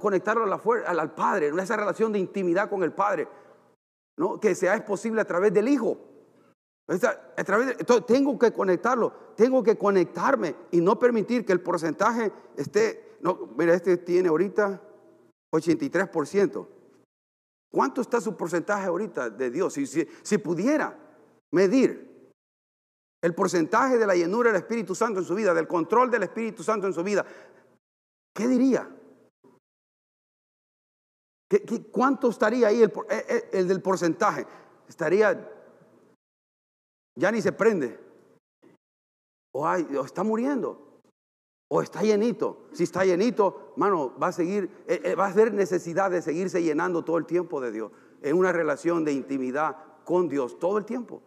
[0.00, 3.28] conectarlo a la al, al Padre, en esa relación de intimidad con el Padre,
[4.40, 5.98] que sea es posible a través del Hijo.
[6.86, 13.18] Entonces tengo que conectarlo, tengo que conectarme y no permitir que el porcentaje esté,
[13.56, 14.80] mira, este tiene ahorita
[15.52, 16.66] 83%.
[17.70, 19.72] ¿Cuánto está su porcentaje ahorita de Dios?
[19.72, 21.03] Si, si pudiera
[21.54, 22.04] medir
[23.22, 26.62] el porcentaje de la llenura del Espíritu Santo en su vida, del control del Espíritu
[26.62, 27.24] Santo en su vida,
[28.34, 28.90] ¿qué diría?
[31.48, 34.46] ¿Qué, cuánto estaría ahí el, eh, eh, el, del porcentaje?
[34.88, 35.50] Estaría,
[37.16, 37.98] ya ni se prende.
[39.52, 41.00] O, hay, o está muriendo.
[41.70, 42.66] O está llenito.
[42.72, 47.04] Si está llenito, mano, va a seguir, eh, va a haber necesidad de seguirse llenando
[47.04, 47.92] todo el tiempo de Dios.
[48.22, 51.22] En una relación de intimidad con Dios todo el tiempo.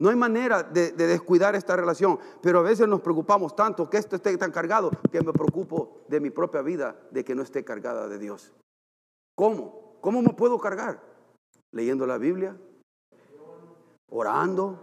[0.00, 4.16] No hay manera de, descuidar esta relación, pero a veces nos preocupamos tanto que esto
[4.16, 8.06] esté tan cargado que me preocupo de mi propia vida, de que no esté cargada
[8.06, 8.54] de Dios.
[9.34, 9.98] ¿Cómo?
[10.00, 11.02] ¿Cómo me puedo cargar?
[11.72, 12.56] Leyendo la Biblia,
[14.08, 14.78] orando,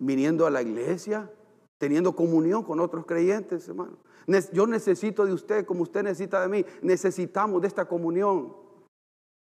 [0.00, 1.30] viniendo a la iglesia,
[1.78, 3.98] teniendo comunión con otros creyentes, hermano.
[4.52, 6.64] Yo necesito de usted como usted necesita de mí.
[6.80, 8.54] Necesitamos de esta comunión.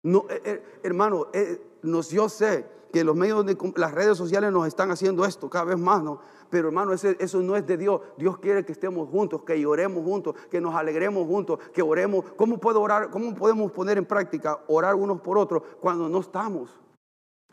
[0.02, 4.66] No, eh, eh, hermano, eh, yo sé que los medios de las redes sociales nos
[4.66, 6.20] están haciendo esto cada vez más, ¿no?
[6.48, 8.00] Pero hermano, eso no es de Dios.
[8.16, 12.24] Dios quiere que estemos juntos, que lloremos juntos, que nos alegremos juntos, que oremos.
[12.36, 13.10] ¿Cómo puedo orar?
[13.10, 16.80] ¿Cómo podemos poner en práctica orar unos por otros cuando no estamos?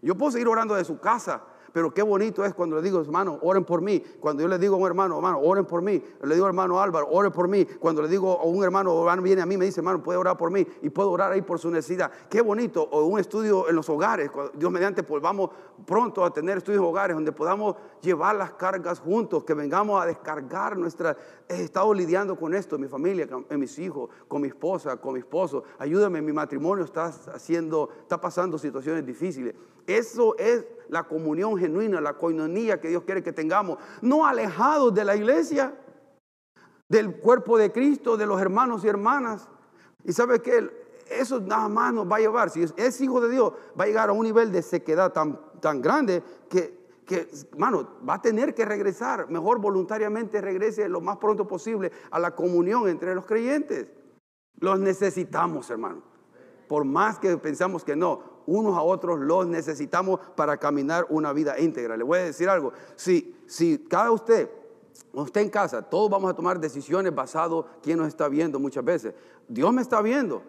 [0.01, 1.43] Yo puedo seguir orando de su casa,
[1.77, 4.03] pero qué bonito es cuando le digo, hermano, oren por mí.
[4.19, 6.03] Cuando yo le digo a un hermano, hermano, oren por mí.
[6.23, 7.65] Le digo, hermano Álvaro, oren por mí.
[7.65, 10.49] Cuando le digo a un hermano, viene a mí, me dice, hermano, puede orar por
[10.49, 10.65] mí.
[10.81, 12.11] Y puedo orar ahí por su necesidad.
[12.31, 12.81] Qué bonito.
[12.81, 14.31] O un estudio en los hogares.
[14.55, 15.51] Dios mediante, pues vamos
[15.85, 19.43] pronto a tener estudios en hogares donde podamos llevar las cargas juntos.
[19.43, 21.15] Que vengamos a descargar nuestra...
[21.47, 25.19] He estado lidiando con esto, mi familia, con mis hijos, con mi esposa, con mi
[25.19, 25.63] esposo.
[25.77, 29.53] Ayúdame, mi matrimonio está haciendo, está pasando situaciones difíciles.
[29.87, 35.05] Eso es la comunión genuina, la coinonía que Dios quiere que tengamos, no alejados de
[35.05, 35.73] la iglesia,
[36.89, 39.47] del cuerpo de Cristo, de los hermanos y hermanas.
[40.03, 40.69] Y sabe que
[41.09, 44.09] eso nada más nos va a llevar, si es, hijo de Dios, va a llegar
[44.09, 48.65] a un nivel de sequedad tan, tan grande que, que, hermano, va a tener que
[48.65, 53.87] regresar, mejor voluntariamente regrese lo más pronto posible a la comunión entre los creyentes.
[54.59, 56.01] Los necesitamos, hermano.
[56.67, 61.59] Por más que pensamos que no, unos a otros los necesitamos para caminar una vida
[61.59, 61.95] íntegra.
[61.95, 64.49] Le voy a decir algo, si, si cada usted,
[65.13, 68.83] usted en casa, todos vamos a tomar decisiones basadas en quién nos está viendo muchas
[68.83, 69.13] veces.
[69.47, 70.41] Dios me está viendo.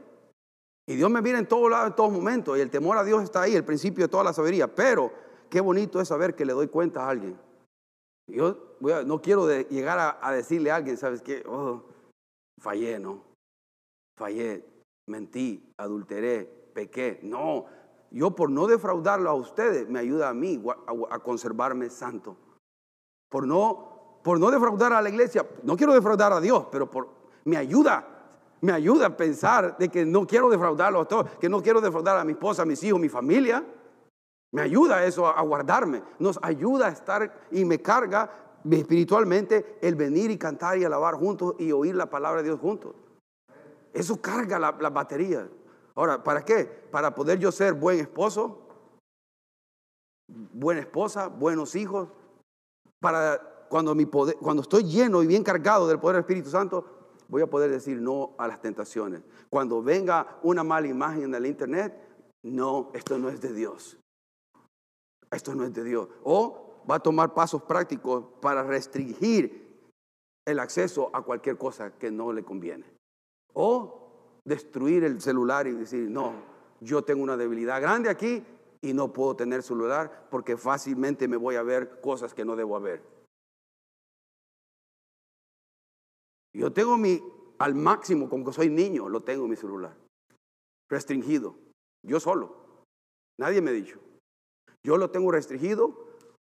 [0.87, 2.57] Y Dios me mira en todos lados, en todos momentos.
[2.57, 4.75] Y el temor a Dios está ahí, el principio de toda la sabiduría.
[4.75, 5.13] Pero
[5.51, 7.39] qué bonito es saber que le doy cuenta a alguien.
[8.27, 11.43] Yo no quiero llegar a, decirle a alguien, ¿sabes qué?
[11.47, 11.83] Oh,
[12.61, 13.25] fallé, ¿no?
[14.17, 14.65] Fallé,
[15.07, 16.45] mentí, adulteré,
[16.75, 17.21] pequé.
[17.23, 17.67] No,
[18.11, 20.63] yo por no defraudarlo a ustedes, me ayuda a mí
[21.11, 22.37] a, conservarme santo.
[23.29, 27.09] Por no, por no defraudar a la iglesia, no quiero defraudar a Dios, pero por,
[27.45, 28.07] me ayuda,
[28.63, 32.19] me ayuda a pensar de que no quiero defraudarlo a todos, que no quiero defraudar
[32.19, 33.65] a mi esposa, a mis hijos, a mi familia.
[34.51, 38.31] Me ayuda eso a guardarme, nos ayuda a estar y me carga
[38.65, 42.95] espiritualmente el venir y cantar y alabar juntos y oír la palabra de Dios juntos.
[43.93, 45.49] Eso carga la, la batería.
[45.99, 46.65] Ahora, ¿para qué?
[46.65, 48.69] Para poder yo ser buen esposo,
[50.29, 52.09] buena esposa, buenos hijos.
[53.01, 56.85] Para cuando, mi poder, cuando estoy lleno y bien cargado del poder del Espíritu Santo,
[57.27, 59.23] voy a poder decir no a las tentaciones.
[59.51, 62.01] Cuando venga una mala imagen en el internet,
[62.45, 63.99] no, esto no es de Dios.
[65.33, 66.09] Esto no es de Dios.
[66.23, 69.83] O va a tomar pasos prácticos para restringir
[70.47, 72.87] el acceso a cualquier cosa que no le conviene.
[73.53, 74.08] O
[74.49, 76.33] destruir el celular y decir, no,
[76.81, 78.45] yo tengo una debilidad grande aquí
[78.81, 82.77] y no puedo tener celular porque fácilmente me voy a ver cosas que no debo
[82.77, 83.03] haber.
[86.55, 87.23] Yo tengo mi,
[87.59, 89.95] al máximo, como que soy niño, lo tengo mi celular.
[90.89, 91.55] Restringido.
[92.03, 92.85] Yo solo.
[93.39, 94.01] Nadie me ha dicho.
[94.83, 96.09] Yo lo tengo restringido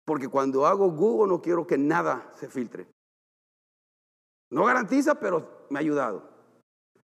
[0.05, 2.87] porque cuando hago Google no quiero que nada se filtre.
[4.51, 6.32] No garantiza, pero me ha ayudado.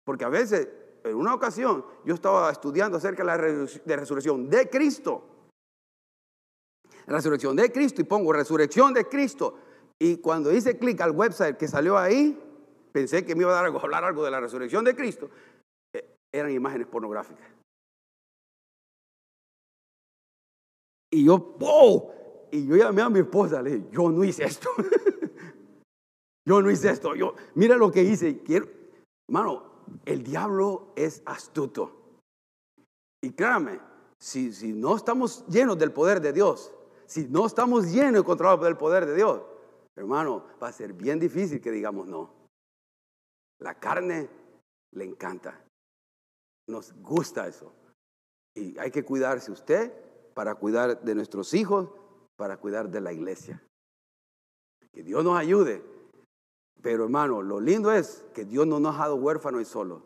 [0.07, 0.69] Porque a veces,
[1.03, 3.27] en una ocasión, yo estaba estudiando acerca de
[3.85, 5.21] la resurrección de Cristo.
[7.07, 9.57] Resurrección de Cristo y pongo resurrección de Cristo.
[9.99, 12.41] Y cuando hice clic al website que salió ahí,
[12.93, 15.29] pensé que me iba a dar algo, hablar algo de la resurrección de Cristo.
[15.93, 17.45] Eh, eran imágenes pornográficas.
[21.11, 22.11] Y yo, ¡wow!
[22.51, 24.69] Y yo llamé a mi esposa, le dije, yo no hice esto.
[26.47, 27.13] yo no hice esto.
[27.13, 28.41] Yo, mira lo que hice.
[28.41, 28.69] Quiero,
[29.27, 29.66] hermano,
[30.05, 32.21] el diablo es astuto.
[33.21, 33.79] Y créame,
[34.19, 36.73] si, si no estamos llenos del poder de Dios,
[37.05, 39.41] si no estamos llenos y controlados del poder de Dios,
[39.95, 42.33] hermano, va a ser bien difícil que digamos no.
[43.59, 44.29] La carne
[44.91, 45.63] le encanta.
[46.67, 47.73] Nos gusta eso.
[48.55, 49.91] Y hay que cuidarse usted
[50.33, 51.89] para cuidar de nuestros hijos,
[52.35, 53.63] para cuidar de la iglesia.
[54.91, 55.83] Que Dios nos ayude.
[56.87, 60.03] Pero hermano, lo lindo es que Dios no nos ha dado huérfanos y solos.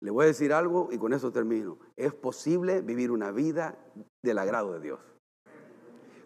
[0.00, 1.78] Le voy a decir algo y con eso termino.
[1.94, 3.76] Es posible vivir una vida
[4.24, 4.98] del agrado de Dios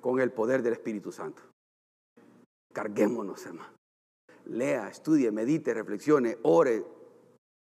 [0.00, 1.42] con el poder del Espíritu Santo.
[2.72, 3.72] Carguémonos, hermano.
[4.44, 6.86] Lea, estudie, medite, reflexione, ore,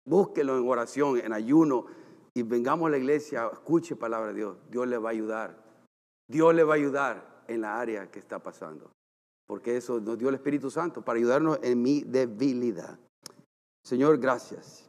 [0.09, 1.85] búsquelo en oración, en ayuno
[2.33, 4.57] y vengamos a la iglesia, escuche palabra de Dios.
[4.71, 5.63] Dios le va a ayudar.
[6.27, 8.91] Dios le va a ayudar en la área que está pasando.
[9.51, 13.01] Porque eso nos dio el Espíritu Santo para ayudarnos en mi debilidad.
[13.83, 14.89] Señor, gracias.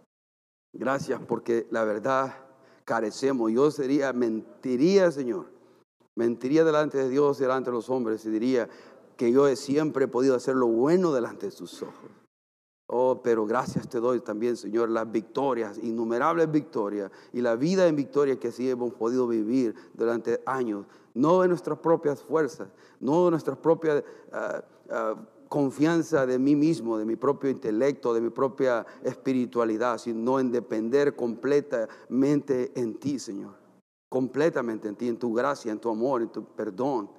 [0.72, 2.36] Gracias porque la verdad
[2.86, 3.52] carecemos.
[3.52, 5.48] Yo sería, mentiría, Señor.
[6.16, 8.70] Mentiría delante de Dios y delante de los hombres y diría
[9.18, 12.12] que yo siempre he podido hacer lo bueno delante de sus ojos.
[12.94, 17.96] Oh, pero gracias te doy también, Señor, las victorias, innumerables victorias y la vida en
[17.96, 22.68] victoria que así hemos podido vivir durante años, no de nuestras propias fuerzas,
[23.00, 25.16] no de nuestra propia ah, ah,
[25.48, 31.16] confianza de mí mismo, de mi propio intelecto, de mi propia espiritualidad, sino en depender
[31.16, 33.54] completamente en ti, Señor.
[34.10, 37.10] Completamente en ti, en tu gracia, en tu amor, en tu perdón.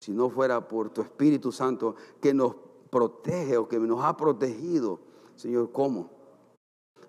[0.00, 2.56] Si no fuera por tu Espíritu Santo que nos
[2.90, 6.10] protege o que nos ha protegido Señor, ¿cómo?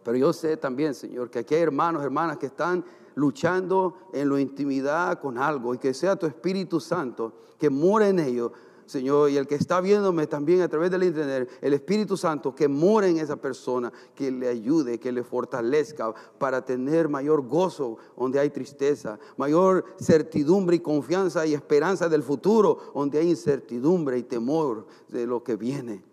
[0.03, 4.39] Pero yo sé también, Señor, que aquí hay hermanos, hermanas que están luchando en la
[4.39, 8.51] intimidad con algo y que sea tu Espíritu Santo que mora en ellos,
[8.85, 12.67] Señor, y el que está viéndome también a través del internet, el Espíritu Santo que
[12.67, 18.39] mora en esa persona, que le ayude, que le fortalezca para tener mayor gozo donde
[18.39, 24.85] hay tristeza, mayor certidumbre y confianza y esperanza del futuro donde hay incertidumbre y temor
[25.07, 26.03] de lo que viene.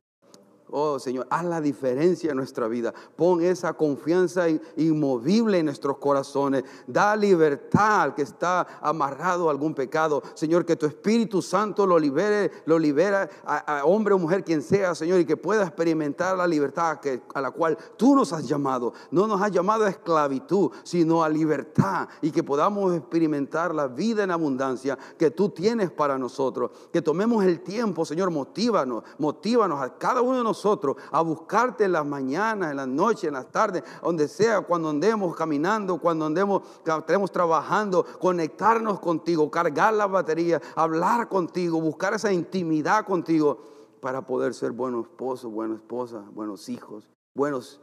[0.74, 2.94] Oh Señor, haz la diferencia en nuestra vida.
[3.14, 4.46] Pon esa confianza
[4.78, 6.64] inmovible en nuestros corazones.
[6.86, 10.22] Da libertad al que está amarrado a algún pecado.
[10.32, 14.94] Señor, que tu Espíritu Santo lo libere, lo libera a, hombre o mujer, quien sea,
[14.94, 16.98] Señor, y que pueda experimentar la libertad
[17.34, 18.94] a la cual tú nos has llamado.
[19.10, 22.08] No nos has llamado a esclavitud, sino a libertad.
[22.22, 26.70] Y que podamos experimentar la vida en abundancia que tú tienes para nosotros.
[26.90, 30.61] Que tomemos el tiempo, Señor, motívanos, motívanos a cada uno de nosotros
[31.10, 35.34] a buscarte en las mañanas, en las noches, en las tardes, donde sea, cuando andemos
[35.34, 43.04] caminando, cuando andemos, estemos trabajando, conectarnos contigo, cargar la batería, hablar contigo, buscar esa intimidad
[43.04, 43.58] contigo
[44.00, 47.80] para poder ser buenos esposos, buenas esposas, buenos hijos, buenos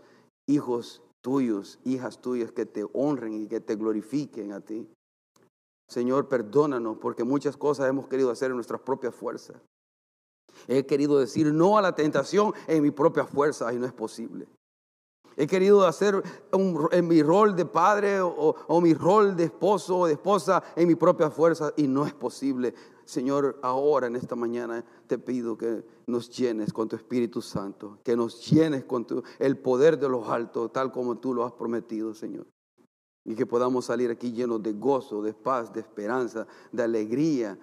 [0.48, 4.88] hijos tuyos, hijas tuyas que te honren y que te glorifiquen a ti.
[5.90, 9.58] Señor, perdónanos porque muchas cosas hemos querido hacer en nuestras propias fuerzas.
[10.68, 14.48] He querido decir no a la tentación en mi propia fuerza y no es posible.
[15.40, 16.22] He querido hacer
[16.92, 20.96] en mi rol de padre o, mi rol de esposo o de esposa en mi
[20.96, 22.74] propia fuerza y no es posible.
[23.06, 28.18] Señor, ahora en esta mañana te pido que nos llenes con tu Espíritu Santo, que
[28.18, 32.14] nos llenes con tu, el poder de los altos, tal como tú lo has prometido,
[32.14, 32.46] Señor.
[33.24, 37.58] Y que podamos salir aquí llenos de gozo, de paz, de esperanza, de alegría,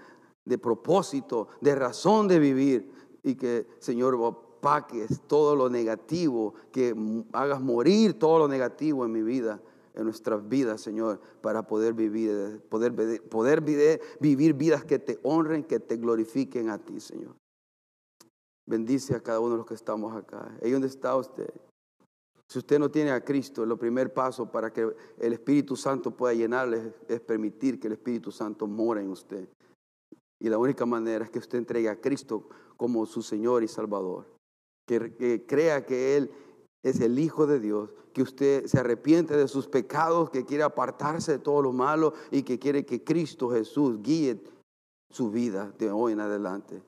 [0.47, 2.90] de propósito, de razón de vivir.
[3.22, 6.94] Y que, Señor, opaques todo lo negativo, que
[7.32, 9.61] hagas morir todo lo negativo en mi vida,
[9.94, 13.62] en nuestras vidas, Señor, para poder vivir, poder, poder
[14.20, 17.34] vivir vidas que te honren, que te glorifiquen a ti, Señor.
[18.66, 20.57] Bendice a cada uno de los que estamos acá.
[20.62, 21.53] ¿Y dónde está usted?
[22.49, 24.88] Si usted no tiene a Cristo, el primer paso para que
[25.18, 29.49] el Espíritu Santo pueda llenarle es permitir que el Espíritu Santo mora en usted.
[30.39, 34.26] Y la única manera es que usted entregue a Cristo como su Señor y Salvador.
[34.87, 36.30] Que, crea que Él
[36.82, 41.32] es el Hijo de Dios, que usted se arrepiente de sus pecados, que quiere apartarse
[41.32, 44.43] de todo lo malo y que quiere que Cristo Jesús guíe
[45.11, 46.82] su vida de hoy en adelante.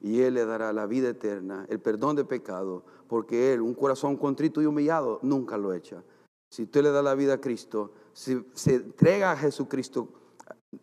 [0.00, 4.16] Y Él le dará la vida eterna, el perdón de pecado, porque Él, un corazón
[4.16, 6.02] contrito y humillado, nunca lo echa.
[6.50, 10.08] Si usted le da la vida a Cristo, si se entrega a Jesucristo,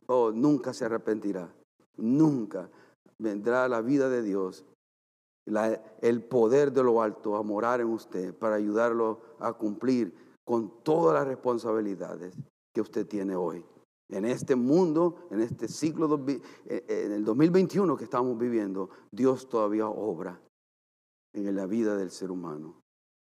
[0.07, 1.51] oh, nunca se arrepentirá
[1.97, 2.69] nunca
[3.19, 4.65] vendrá la vida de Dios,
[6.01, 10.13] el poder de lo alto a morar en usted para ayudarlo a cumplir
[10.45, 12.35] con todas las responsabilidades
[12.73, 13.65] que usted tiene hoy.
[14.09, 19.49] En este mundo, en este ciclo, eh, eh, en el 2021 que estamos viviendo, Dios
[19.49, 20.39] todavía obra
[21.33, 22.81] en la vida del ser humano.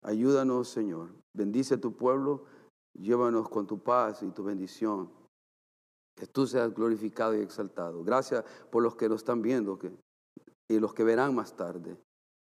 [0.04, 1.10] Ayúdanos, Señor.
[1.34, 2.46] Bendice a tu pueblo.
[2.94, 5.10] Llévanos con tu paz y tu bendición.
[6.18, 8.04] Que tú seas glorificado y exaltado.
[8.04, 9.92] Gracias por los que nos están viendo que,
[10.68, 11.96] y los que verán más tarde.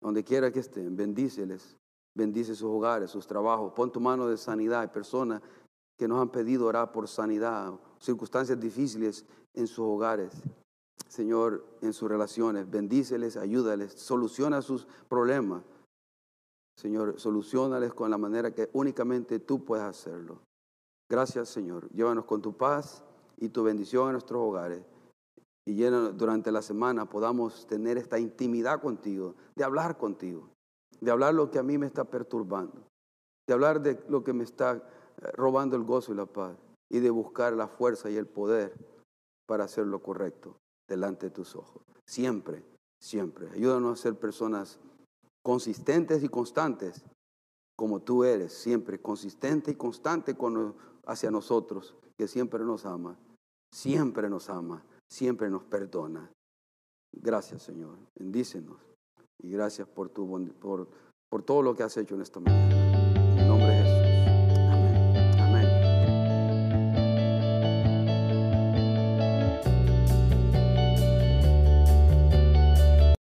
[0.01, 1.77] Donde quiera que estén, bendíceles.
[2.17, 3.75] Bendice sus hogares, sus trabajos.
[3.75, 4.81] Pon tu mano de sanidad.
[4.81, 5.43] Hay personas
[5.99, 10.33] que nos han pedido orar por sanidad, circunstancias difíciles en sus hogares.
[11.09, 15.63] Señor, en sus relaciones, bendíceles, ayúdales, soluciona sus problemas.
[16.77, 20.41] Señor, solucionales con la manera que únicamente tú puedes hacerlo.
[21.11, 21.91] Gracias, Señor.
[21.91, 23.03] Llévanos con tu paz
[23.41, 24.83] y tu bendición a nuestros hogares.
[25.67, 30.49] Y llena, durante la semana podamos tener esta intimidad contigo, de hablar contigo,
[31.01, 32.89] de hablar lo que a mí me está perturbando,
[33.47, 36.57] de hablar de lo que me está eh, robando el gozo y la paz,
[36.91, 38.73] y de buscar la fuerza y el poder
[39.47, 40.57] para hacer lo correcto
[40.89, 41.83] delante de tus ojos.
[42.07, 42.65] Siempre,
[42.99, 43.51] siempre.
[43.51, 44.79] Ayúdanos a ser personas
[45.45, 47.05] consistentes y constantes,
[47.77, 50.75] como tú eres, siempre consistente y constante con,
[51.07, 53.17] hacia nosotros, que siempre nos ama,
[53.73, 56.31] siempre nos ama, siempre nos perdona.
[57.13, 57.99] Gracias, Señor.
[58.19, 58.79] Bendícenos.
[59.41, 60.89] Y gracias por, tu, por,
[61.31, 62.88] por todo lo que has hecho en esta mañana.